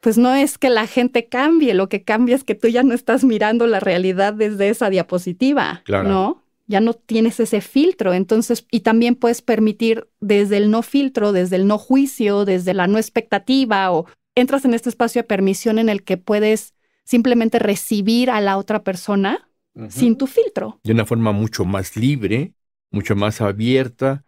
pues 0.00 0.16
no 0.16 0.34
es 0.34 0.56
que 0.56 0.70
la 0.70 0.86
gente 0.86 1.26
cambie, 1.26 1.74
lo 1.74 1.88
que 1.90 2.02
cambia 2.02 2.34
es 2.34 2.44
que 2.44 2.54
tú 2.54 2.68
ya 2.68 2.82
no 2.82 2.94
estás 2.94 3.22
mirando 3.22 3.66
la 3.66 3.80
realidad 3.80 4.32
desde 4.32 4.70
esa 4.70 4.88
diapositiva, 4.88 5.82
claro. 5.84 6.08
¿no? 6.08 6.46
ya 6.66 6.80
no 6.80 6.94
tienes 6.94 7.38
ese 7.40 7.60
filtro. 7.60 8.12
Entonces, 8.12 8.66
y 8.70 8.80
también 8.80 9.14
puedes 9.14 9.42
permitir 9.42 10.08
desde 10.20 10.56
el 10.56 10.70
no 10.70 10.82
filtro, 10.82 11.32
desde 11.32 11.56
el 11.56 11.66
no 11.66 11.78
juicio, 11.78 12.44
desde 12.44 12.74
la 12.74 12.86
no 12.86 12.98
expectativa, 12.98 13.92
o 13.92 14.06
entras 14.36 14.64
en 14.64 14.74
este 14.74 14.88
espacio 14.88 15.22
de 15.22 15.28
permisión 15.28 15.80
en 15.80 15.88
el 15.88 16.04
que 16.04 16.16
puedes 16.16 16.74
simplemente 17.04 17.58
recibir 17.58 18.30
a 18.30 18.40
la 18.40 18.56
otra 18.56 18.84
persona 18.84 19.48
sin 19.88 20.16
tu 20.16 20.26
filtro. 20.26 20.80
De 20.84 20.92
una 20.92 21.04
forma 21.04 21.32
mucho 21.32 21.64
más 21.64 21.96
libre, 21.96 22.54
mucho 22.90 23.16
más 23.16 23.40
abierta, 23.40 24.24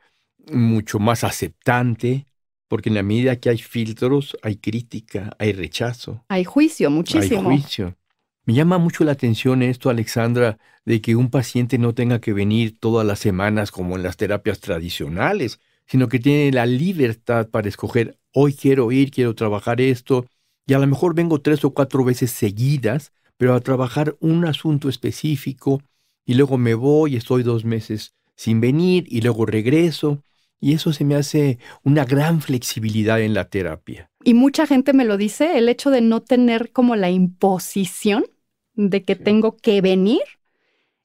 mucho 0.50 0.98
más 0.98 1.24
aceptante, 1.24 2.26
porque 2.68 2.90
en 2.90 2.96
la 2.96 3.02
medida 3.02 3.36
que 3.36 3.48
hay 3.48 3.58
filtros, 3.58 4.36
hay 4.42 4.56
crítica, 4.56 5.34
hay 5.38 5.52
rechazo. 5.52 6.24
Hay 6.28 6.44
juicio, 6.44 6.90
muchísimo. 6.90 7.50
Hay 7.50 7.60
juicio. 7.60 7.96
Me 8.44 8.54
llama 8.54 8.78
mucho 8.78 9.04
la 9.04 9.12
atención 9.12 9.62
esto, 9.62 9.90
Alexandra, 9.90 10.58
de 10.84 11.00
que 11.00 11.16
un 11.16 11.30
paciente 11.30 11.78
no 11.78 11.94
tenga 11.94 12.18
que 12.18 12.32
venir 12.32 12.78
todas 12.78 13.06
las 13.06 13.18
semanas 13.18 13.70
como 13.70 13.96
en 13.96 14.02
las 14.02 14.16
terapias 14.16 14.60
tradicionales, 14.60 15.60
sino 15.86 16.08
que 16.08 16.18
tiene 16.18 16.52
la 16.52 16.66
libertad 16.66 17.48
para 17.48 17.68
escoger, 17.68 18.18
hoy 18.32 18.54
quiero 18.54 18.92
ir, 18.92 19.10
quiero 19.10 19.34
trabajar 19.34 19.80
esto, 19.80 20.26
y 20.66 20.74
a 20.74 20.78
lo 20.78 20.86
mejor 20.86 21.14
vengo 21.14 21.40
tres 21.40 21.64
o 21.64 21.70
cuatro 21.70 22.04
veces 22.04 22.30
seguidas, 22.30 23.12
pero 23.36 23.54
a 23.54 23.60
trabajar 23.60 24.16
un 24.20 24.44
asunto 24.44 24.88
específico, 24.88 25.82
y 26.24 26.34
luego 26.34 26.58
me 26.58 26.74
voy, 26.74 27.16
estoy 27.16 27.42
dos 27.42 27.64
meses 27.64 28.14
sin 28.36 28.60
venir, 28.60 29.04
y 29.08 29.20
luego 29.22 29.46
regreso, 29.46 30.22
y 30.60 30.74
eso 30.74 30.92
se 30.92 31.04
me 31.04 31.14
hace 31.14 31.58
una 31.84 32.04
gran 32.04 32.40
flexibilidad 32.40 33.20
en 33.20 33.34
la 33.34 33.48
terapia. 33.48 34.10
Y 34.24 34.34
mucha 34.34 34.66
gente 34.66 34.92
me 34.92 35.04
lo 35.04 35.16
dice, 35.16 35.56
el 35.56 35.68
hecho 35.68 35.90
de 35.90 36.00
no 36.00 36.20
tener 36.20 36.72
como 36.72 36.96
la 36.96 37.10
imposición 37.10 38.26
de 38.74 39.02
que 39.02 39.16
tengo 39.16 39.56
que 39.56 39.80
venir, 39.80 40.22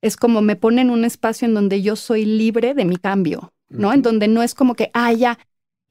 es 0.01 0.17
como 0.17 0.41
me 0.41 0.55
pone 0.55 0.81
en 0.81 0.89
un 0.89 1.05
espacio 1.05 1.47
en 1.47 1.53
donde 1.53 1.81
yo 1.81 1.95
soy 1.95 2.25
libre 2.25 2.73
de 2.73 2.86
mi 2.86 2.97
cambio, 2.97 3.53
¿no? 3.69 3.93
En 3.93 4.01
donde 4.01 4.27
no 4.27 4.43
es 4.43 4.53
como 4.53 4.75
que, 4.75 4.91
ah, 4.93 5.13
ya. 5.13 5.39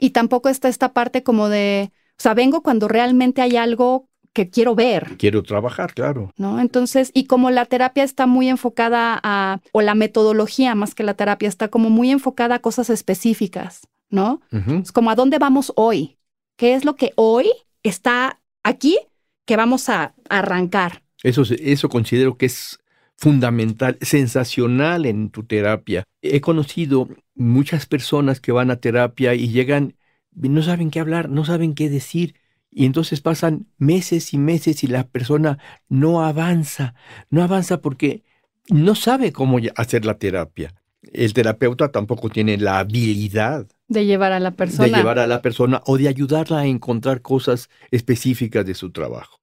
Y 0.02 0.10
tampoco 0.10 0.48
está 0.48 0.68
esta 0.68 0.92
parte 0.92 1.22
como 1.22 1.48
de, 1.48 1.92
o 2.18 2.20
sea, 2.20 2.34
vengo 2.34 2.64
cuando 2.64 2.88
realmente 2.88 3.40
hay 3.40 3.56
algo 3.56 4.08
que 4.32 4.50
quiero 4.50 4.74
ver. 4.74 5.16
Quiero 5.16 5.44
trabajar, 5.44 5.94
claro. 5.94 6.32
¿No? 6.36 6.58
Entonces, 6.58 7.12
y 7.14 7.26
como 7.26 7.52
la 7.52 7.66
terapia 7.66 8.02
está 8.02 8.26
muy 8.26 8.48
enfocada 8.48 9.20
a, 9.22 9.60
o 9.70 9.80
la 9.80 9.94
metodología 9.94 10.74
más 10.74 10.96
que 10.96 11.04
la 11.04 11.14
terapia 11.14 11.48
está 11.48 11.68
como 11.68 11.88
muy 11.88 12.10
enfocada 12.10 12.56
a 12.56 12.58
cosas 12.58 12.90
específicas, 12.90 13.82
¿no? 14.10 14.40
Es 14.50 14.90
como 14.90 15.08
a 15.08 15.14
dónde 15.14 15.38
vamos 15.38 15.72
hoy, 15.76 16.18
qué 16.56 16.74
es 16.74 16.84
lo 16.84 16.96
que 16.96 17.12
hoy 17.14 17.52
está 17.84 18.40
aquí 18.64 18.98
que 19.46 19.56
vamos 19.56 19.88
a 19.88 20.16
arrancar. 20.28 21.04
Eso, 21.22 21.42
eso 21.60 21.88
considero 21.88 22.36
que 22.36 22.46
es 22.46 22.80
fundamental, 23.16 23.98
sensacional 24.00 25.06
en 25.06 25.30
tu 25.30 25.44
terapia. 25.44 26.02
He 26.22 26.40
conocido 26.40 27.08
muchas 27.34 27.86
personas 27.86 28.40
que 28.40 28.52
van 28.52 28.70
a 28.70 28.76
terapia 28.76 29.34
y 29.34 29.48
llegan, 29.48 29.96
no 30.34 30.62
saben 30.62 30.90
qué 30.90 31.00
hablar, 31.00 31.28
no 31.28 31.44
saben 31.44 31.74
qué 31.74 31.88
decir, 31.90 32.34
y 32.70 32.86
entonces 32.86 33.20
pasan 33.20 33.66
meses 33.78 34.32
y 34.32 34.38
meses 34.38 34.82
y 34.82 34.86
la 34.86 35.06
persona 35.06 35.58
no 35.88 36.24
avanza, 36.24 36.94
no 37.28 37.42
avanza 37.42 37.80
porque 37.80 38.24
no 38.68 38.94
sabe 38.94 39.32
cómo 39.32 39.58
hacer 39.76 40.04
la 40.04 40.18
terapia. 40.18 40.74
El 41.12 41.34
terapeuta 41.34 41.90
tampoco 41.90 42.30
tiene 42.30 42.56
la 42.56 42.78
habilidad 42.78 43.66
De 43.88 44.06
llevar 44.06 44.32
a 44.32 44.40
la 44.40 44.52
persona. 44.52 44.88
de 44.88 44.94
llevar 44.94 45.18
a 45.18 45.26
la 45.26 45.42
persona 45.42 45.82
o 45.84 45.98
de 45.98 46.08
ayudarla 46.08 46.60
a 46.60 46.66
encontrar 46.66 47.20
cosas 47.20 47.68
específicas 47.90 48.64
de 48.64 48.74
su 48.74 48.90
trabajo. 48.90 49.40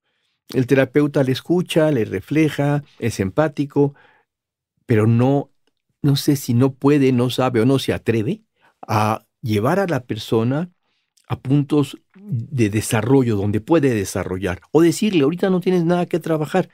El 0.53 0.65
terapeuta 0.65 1.23
le 1.23 1.33
escucha, 1.33 1.91
le 1.91 2.05
refleja, 2.05 2.83
es 2.97 3.19
empático, 3.19 3.93
pero 4.87 5.05
no, 5.05 5.51
no 6.01 6.15
sé 6.15 6.35
si 6.35 6.53
no 6.53 6.73
puede, 6.73 7.11
no 7.11 7.29
sabe 7.29 7.61
o 7.61 7.65
no 7.65 7.79
se 7.79 7.93
atreve 7.93 8.41
a 8.87 9.25
llevar 9.41 9.79
a 9.79 9.87
la 9.87 10.01
persona 10.01 10.69
a 11.27 11.39
puntos 11.39 11.97
de 12.15 12.69
desarrollo 12.69 13.35
donde 13.35 13.61
puede 13.61 13.93
desarrollar 13.93 14.61
o 14.71 14.81
decirle, 14.81 15.23
ahorita 15.23 15.49
no 15.49 15.59
tienes 15.61 15.85
nada 15.85 16.05
que 16.07 16.19
trabajar, 16.19 16.69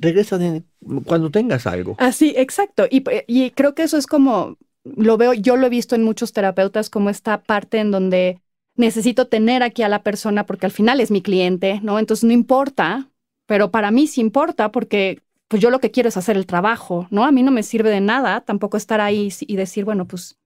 regresa 0.00 0.38
de- 0.38 0.64
cuando 1.04 1.30
tengas 1.30 1.66
algo. 1.66 1.96
Así, 1.98 2.34
exacto. 2.36 2.86
Y, 2.90 3.04
y 3.26 3.50
creo 3.52 3.74
que 3.74 3.82
eso 3.84 3.96
es 3.96 4.06
como, 4.06 4.56
lo 4.84 5.16
veo, 5.16 5.32
yo 5.34 5.56
lo 5.56 5.66
he 5.66 5.70
visto 5.70 5.94
en 5.94 6.02
muchos 6.04 6.32
terapeutas 6.32 6.90
como 6.90 7.10
esta 7.10 7.42
parte 7.42 7.78
en 7.78 7.90
donde 7.90 8.40
necesito 8.76 9.26
tener 9.28 9.62
aquí 9.62 9.82
a 9.82 9.88
la 9.88 10.02
persona 10.02 10.46
porque 10.46 10.66
al 10.66 10.72
final 10.72 11.00
es 11.00 11.10
mi 11.10 11.22
cliente, 11.22 11.80
¿no? 11.82 11.98
Entonces 11.98 12.24
no 12.24 12.32
importa, 12.32 13.10
pero 13.46 13.70
para 13.70 13.90
mí 13.90 14.06
sí 14.06 14.20
importa 14.20 14.72
porque 14.72 15.20
pues 15.50 15.60
yo 15.60 15.70
lo 15.70 15.80
que 15.80 15.90
quiero 15.90 16.08
es 16.08 16.16
hacer 16.16 16.36
el 16.36 16.46
trabajo, 16.46 17.08
¿no? 17.10 17.24
A 17.24 17.32
mí 17.32 17.42
no 17.42 17.50
me 17.50 17.64
sirve 17.64 17.90
de 17.90 18.00
nada 18.00 18.40
tampoco 18.42 18.76
estar 18.76 19.00
ahí 19.00 19.30
y 19.40 19.56
decir, 19.56 19.84
bueno, 19.84 20.06
pues... 20.06 20.38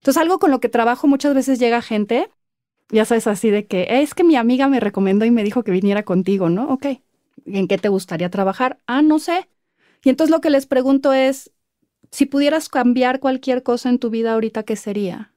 Entonces 0.00 0.20
algo 0.20 0.38
con 0.38 0.50
lo 0.50 0.60
que 0.60 0.68
trabajo 0.68 1.06
muchas 1.06 1.34
veces 1.34 1.58
llega 1.58 1.80
gente, 1.80 2.28
ya 2.90 3.06
sabes, 3.06 3.26
así 3.26 3.48
de 3.48 3.66
que 3.66 3.84
"Eh, 3.84 4.02
es 4.02 4.12
que 4.12 4.22
mi 4.22 4.36
amiga 4.36 4.68
me 4.68 4.78
recomendó 4.78 5.24
y 5.24 5.30
me 5.30 5.44
dijo 5.44 5.62
que 5.64 5.70
viniera 5.70 6.02
contigo, 6.02 6.50
¿no? 6.50 6.68
Ok. 6.68 6.86
¿En 7.46 7.68
qué 7.68 7.78
te 7.78 7.88
gustaría 7.88 8.28
trabajar? 8.28 8.78
Ah, 8.86 9.00
no 9.00 9.18
sé. 9.18 9.48
Y 10.04 10.10
entonces 10.10 10.30
lo 10.30 10.42
que 10.42 10.50
les 10.50 10.66
pregunto 10.66 11.14
es, 11.14 11.52
si 12.10 12.26
pudieras 12.26 12.68
cambiar 12.68 13.18
cualquier 13.18 13.62
cosa 13.62 13.88
en 13.88 13.98
tu 13.98 14.10
vida 14.10 14.34
ahorita, 14.34 14.64
¿qué 14.64 14.76
sería? 14.76 15.32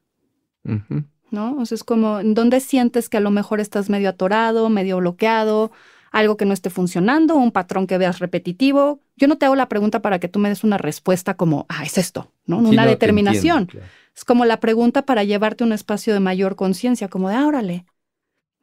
¿No? 1.32 1.56
O 1.58 1.66
sea, 1.66 1.76
es 1.76 1.86
como, 1.86 2.20
¿en 2.20 2.34
dónde 2.34 2.60
sientes 2.60 3.08
que 3.08 3.18
a 3.18 3.22
lo 3.22 3.32
mejor 3.32 3.62
estás 3.62 3.90
medio 3.90 4.10
atorado, 4.10 4.68
medio 4.70 4.98
bloqueado, 4.98 5.72
algo 6.14 6.38
que 6.38 6.46
no 6.46 6.54
esté 6.54 6.70
funcionando, 6.70 7.36
un 7.36 7.52
patrón 7.52 7.86
que 7.88 7.98
veas 7.98 8.20
repetitivo? 8.20 9.02
Yo 9.18 9.28
no 9.28 9.38
te 9.38 9.46
hago 9.46 9.56
la 9.56 9.68
pregunta 9.68 10.02
para 10.02 10.20
que 10.20 10.30
tú 10.30 10.40
me 10.40 10.48
des 10.48 10.64
una 10.64 10.78
respuesta 10.78 11.34
como, 11.34 11.66
ah, 11.68 11.84
es 11.84 11.98
esto, 11.98 12.32
¿no? 12.46 12.62
Sí, 12.62 12.68
Una 12.70 12.84
no, 12.86 12.90
determinación. 12.90 13.58
entiendo, 13.64 13.72
claro. 13.86 13.88
Es 14.16 14.24
como 14.24 14.46
la 14.46 14.60
pregunta 14.62 15.02
para 15.06 15.24
llevarte 15.26 15.64
a 15.64 15.68
un 15.68 15.74
espacio 15.74 16.14
de 16.14 16.20
mayor 16.22 16.56
conciencia, 16.56 17.10
como 17.10 17.28
de, 17.30 17.36
ah, 17.36 17.46
órale. 17.48 17.86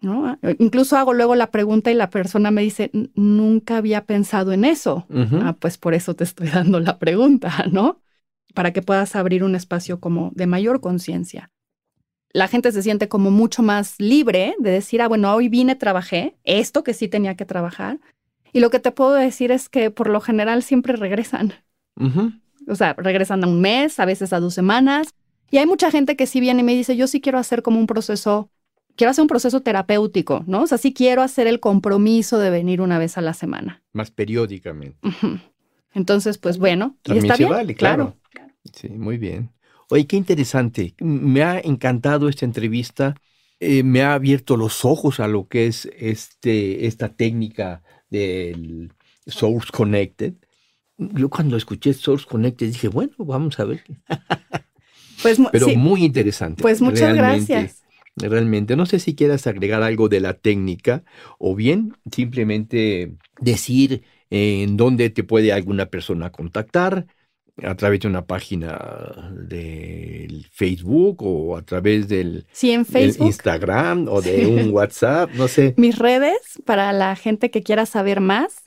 ¿No? 0.01 0.39
Incluso 0.59 0.97
hago 0.97 1.13
luego 1.13 1.35
la 1.35 1.51
pregunta 1.51 1.91
y 1.91 1.95
la 1.95 2.09
persona 2.09 2.51
me 2.51 2.63
dice, 2.63 2.91
"N- 2.95 3.11
nunca 3.17 3.77
había 3.77 4.07
pensado 4.07 4.53
en 4.53 4.65
eso. 4.65 5.07
Ah, 5.43 5.55
pues 5.61 5.77
por 5.77 5.93
eso 5.93 6.15
te 6.15 6.25
estoy 6.25 6.47
dando 6.65 6.81
la 6.81 6.99
pregunta, 6.99 7.53
¿no? 7.71 8.01
Para 8.55 8.73
que 8.73 8.81
puedas 8.81 9.15
abrir 9.15 9.45
un 9.45 9.55
espacio 9.55 10.01
como 10.01 10.31
de 10.35 10.47
mayor 10.47 10.81
conciencia. 10.81 11.51
La 12.33 12.49
gente 12.49 12.71
se 12.73 12.83
siente 12.83 13.09
como 13.09 13.31
mucho 13.31 13.63
más 13.63 13.97
libre 13.99 14.55
de 14.59 14.71
decir, 14.71 15.03
ah, 15.03 15.09
bueno, 15.09 15.35
hoy 15.35 15.49
vine, 15.49 15.75
trabajé, 15.75 16.37
esto 16.45 16.85
que 16.85 16.95
sí 16.95 17.09
tenía 17.09 17.35
que 17.35 17.45
trabajar. 17.45 17.99
Y 18.53 18.61
lo 18.61 18.71
que 18.71 18.79
te 18.79 18.93
puedo 18.93 19.13
decir 19.15 19.53
es 19.53 19.69
que 19.69 19.91
por 19.91 20.09
lo 20.09 20.21
general 20.21 20.63
siempre 20.63 20.95
regresan. 20.95 21.55
O 22.69 22.75
sea, 22.75 22.95
regresan 22.95 23.45
a 23.45 23.47
un 23.47 23.61
mes, 23.61 23.99
a 24.01 24.05
veces 24.05 24.33
a 24.33 24.41
dos 24.41 24.55
semanas. 24.55 25.15
Y 25.51 25.59
hay 25.59 25.67
mucha 25.67 25.91
gente 25.91 26.17
que 26.17 26.27
sí 26.27 26.41
viene 26.41 26.61
y 26.61 26.65
me 26.65 26.75
dice, 26.75 26.97
yo 26.97 27.07
sí 27.07 27.21
quiero 27.21 27.39
hacer 27.39 27.63
como 27.63 27.81
un 27.81 27.87
proceso, 27.87 28.51
quiero 28.97 29.11
hacer 29.11 29.23
un 29.23 29.29
proceso 29.29 29.61
terapéutico, 29.61 30.45
¿no? 30.47 30.63
O 30.63 30.67
sea, 30.67 30.79
sí 30.79 30.93
quiero 30.93 31.23
hacer 31.23 31.47
el 31.49 31.59
compromiso 31.59 32.39
de 32.39 32.51
venir 32.51 32.81
una 32.81 32.99
vez 32.99 33.19
a 33.19 33.21
la 33.21 33.35
semana. 33.35 33.83
Más 33.93 34.11
periódicamente. 34.11 34.99
Entonces, 35.95 36.39
pues 36.39 36.59
bueno, 36.59 36.97
y 37.05 37.19
está 37.19 37.37
se 37.37 37.43
bien, 37.43 37.51
vale, 37.51 37.75
claro. 37.75 38.17
Sí, 38.73 38.89
muy 38.91 39.19
bien. 39.19 39.51
Oye, 39.91 40.07
qué 40.07 40.17
interesante. 40.17 40.95
Me 41.01 41.43
ha 41.43 41.59
encantado 41.59 42.29
esta 42.29 42.45
entrevista. 42.45 43.15
Eh, 43.59 43.83
me 43.83 44.03
ha 44.03 44.15
abierto 44.15 44.57
los 44.57 44.85
ojos 44.85 45.21
a 45.21 45.29
lo 45.29 45.49
que 45.49 45.67
es 45.67 45.87
este, 45.99 46.87
esta 46.87 47.09
técnica 47.15 47.83
del 48.09 48.93
Source 49.27 49.71
Connected. 49.73 50.35
Yo 50.97 51.29
cuando 51.29 51.57
escuché 51.57 51.93
Source 51.93 52.27
Connected 52.27 52.69
dije, 52.69 52.89
bueno, 52.89 53.13
vamos 53.19 53.59
a 53.59 53.65
ver. 53.65 53.83
Pues, 55.23 55.39
Pero 55.53 55.67
sí, 55.67 55.77
muy 55.77 56.03
interesante. 56.03 56.63
pues 56.63 56.81
muchas 56.81 57.13
realmente, 57.13 57.53
gracias. 57.53 57.83
Realmente. 58.17 58.75
No 58.75 58.87
sé 58.87 58.99
si 58.99 59.15
quieras 59.15 59.47
agregar 59.47 59.83
algo 59.83 60.09
de 60.09 60.19
la 60.19 60.33
técnica 60.33 61.05
o 61.39 61.55
bien 61.55 61.95
simplemente 62.11 63.13
decir 63.39 64.03
en 64.31 64.79
dónde 64.79 65.11
te 65.11 65.23
puede 65.23 65.53
alguna 65.53 65.91
persona 65.91 66.33
contactar 66.33 67.07
a 67.63 67.75
través 67.75 68.01
de 68.01 68.09
una 68.09 68.27
página 68.27 69.31
del 69.33 70.47
Facebook 70.51 71.23
o 71.23 71.57
a 71.57 71.63
través 71.63 72.09
del, 72.09 72.47
Sí, 72.53 72.73
en 72.73 72.83
del 72.85 72.93
Facebook, 72.93 73.27
Instagram 73.27 74.09
o 74.09 74.23
de 74.23 74.47
un 74.47 74.73
WhatsApp, 74.73 75.31
no 75.35 75.49
sé. 75.49 75.75
mis 75.77 75.99
redes 75.99 76.61
para 76.65 76.93
la 76.93 77.17
gente 77.17 77.51
que 77.51 77.63
quiera 77.63 77.85
saber 77.87 78.21
más. 78.21 78.63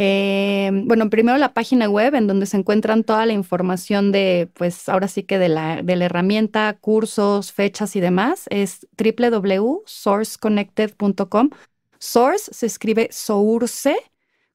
Eh, 0.00 0.70
bueno, 0.84 1.10
primero 1.10 1.38
la 1.38 1.54
página 1.54 1.90
web 1.90 2.14
en 2.14 2.28
donde 2.28 2.46
se 2.46 2.56
encuentran 2.56 3.02
toda 3.02 3.26
la 3.26 3.32
información 3.32 4.12
de, 4.12 4.48
pues 4.54 4.88
ahora 4.88 5.08
sí 5.08 5.24
que 5.24 5.38
de 5.38 5.48
la, 5.48 5.82
de 5.82 5.96
la 5.96 6.04
herramienta, 6.04 6.78
cursos, 6.80 7.52
fechas 7.52 7.96
y 7.96 8.00
demás, 8.00 8.44
es 8.50 8.86
www.sourceconnected.com. 8.96 11.50
Source 11.98 12.54
se 12.54 12.66
escribe 12.66 13.08
Source, 13.10 13.96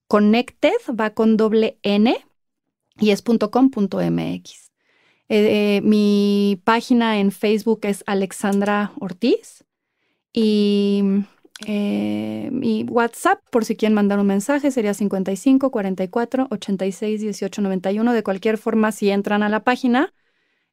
Connected 0.08 0.78
va 0.98 1.10
con 1.10 1.36
doble 1.36 1.78
N 1.82 2.16
y 3.00 3.12
es 3.12 3.22
.com.mx. 3.22 4.64
Eh, 5.30 5.78
eh, 5.78 5.82
mi 5.84 6.62
página 6.64 7.20
en 7.20 7.32
Facebook 7.32 7.80
es 7.84 8.04
Alexandra 8.06 8.92
Ortiz 9.00 9.64
y 10.34 11.02
eh, 11.66 12.50
mi 12.52 12.84
WhatsApp, 12.84 13.40
por 13.50 13.66
si 13.66 13.76
quieren 13.76 13.96
mandar 13.96 14.20
un 14.20 14.28
mensaje, 14.28 14.70
sería 14.70 14.94
55 14.94 15.72
44 15.72 16.48
86 16.52 17.22
18 17.22 17.62
91. 17.62 18.14
De 18.14 18.24
cualquier 18.24 18.58
forma, 18.58 18.92
si 18.92 19.10
entran 19.10 19.44
a 19.44 19.50
la 19.50 19.64
página, 19.64 20.14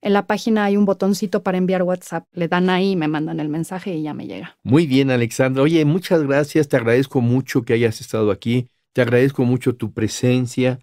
en 0.02 0.14
la 0.14 0.26
página 0.26 0.64
hay 0.64 0.76
un 0.76 0.85
botoncito 0.85 1.42
para 1.42 1.59
enviar 1.59 1.83
WhatsApp. 1.83 2.26
Le 2.33 2.48
dan 2.48 2.70
ahí, 2.70 2.96
me 2.96 3.09
mandan 3.09 3.38
el 3.38 3.48
mensaje 3.48 3.94
y 3.94 4.02
ya 4.02 4.14
me 4.14 4.26
llega. 4.26 4.56
Muy 4.62 4.87
bien, 4.87 5.11
Alexandra. 5.11 5.62
Oye, 5.62 5.85
muchas 5.85 6.22
gracias. 6.22 6.68
Te 6.68 6.76
agradezco 6.76 7.20
mucho 7.20 7.62
que 7.62 7.74
hayas 7.74 8.00
estado 8.00 8.30
aquí. 8.30 8.68
Te 8.92 9.02
agradezco 9.02 9.44
mucho 9.44 9.76
tu 9.76 9.92
presencia 9.92 10.80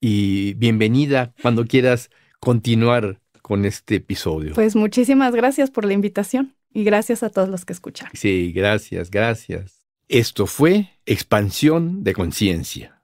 y 0.00 0.54
bienvenida 0.54 1.32
cuando 1.42 1.64
quieras 1.64 2.10
continuar 2.40 3.20
con 3.42 3.64
este 3.64 3.96
episodio. 3.96 4.54
Pues 4.54 4.76
muchísimas 4.76 5.34
gracias 5.34 5.70
por 5.70 5.84
la 5.84 5.92
invitación 5.92 6.54
y 6.72 6.84
gracias 6.84 7.22
a 7.22 7.30
todos 7.30 7.48
los 7.48 7.64
que 7.64 7.72
escucharon. 7.72 8.12
Sí, 8.14 8.52
gracias, 8.52 9.10
gracias. 9.10 9.86
Esto 10.08 10.46
fue 10.46 10.90
Expansión 11.06 12.04
de 12.04 12.14
Conciencia 12.14 13.02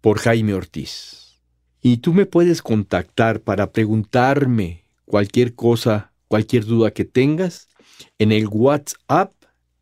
por 0.00 0.18
Jaime 0.18 0.54
Ortiz. 0.54 1.42
Y 1.82 1.98
tú 1.98 2.14
me 2.14 2.26
puedes 2.26 2.62
contactar 2.62 3.40
para 3.40 3.72
preguntarme 3.72 4.84
cualquier 5.04 5.54
cosa, 5.54 6.12
cualquier 6.28 6.64
duda 6.64 6.90
que 6.90 7.04
tengas 7.04 7.68
en 8.18 8.32
el 8.32 8.48
WhatsApp 8.48 9.32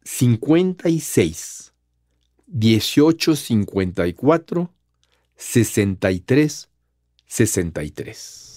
56 0.04 1.72
1854 2.46 4.70
63 5.52 6.68
63. 7.26 8.53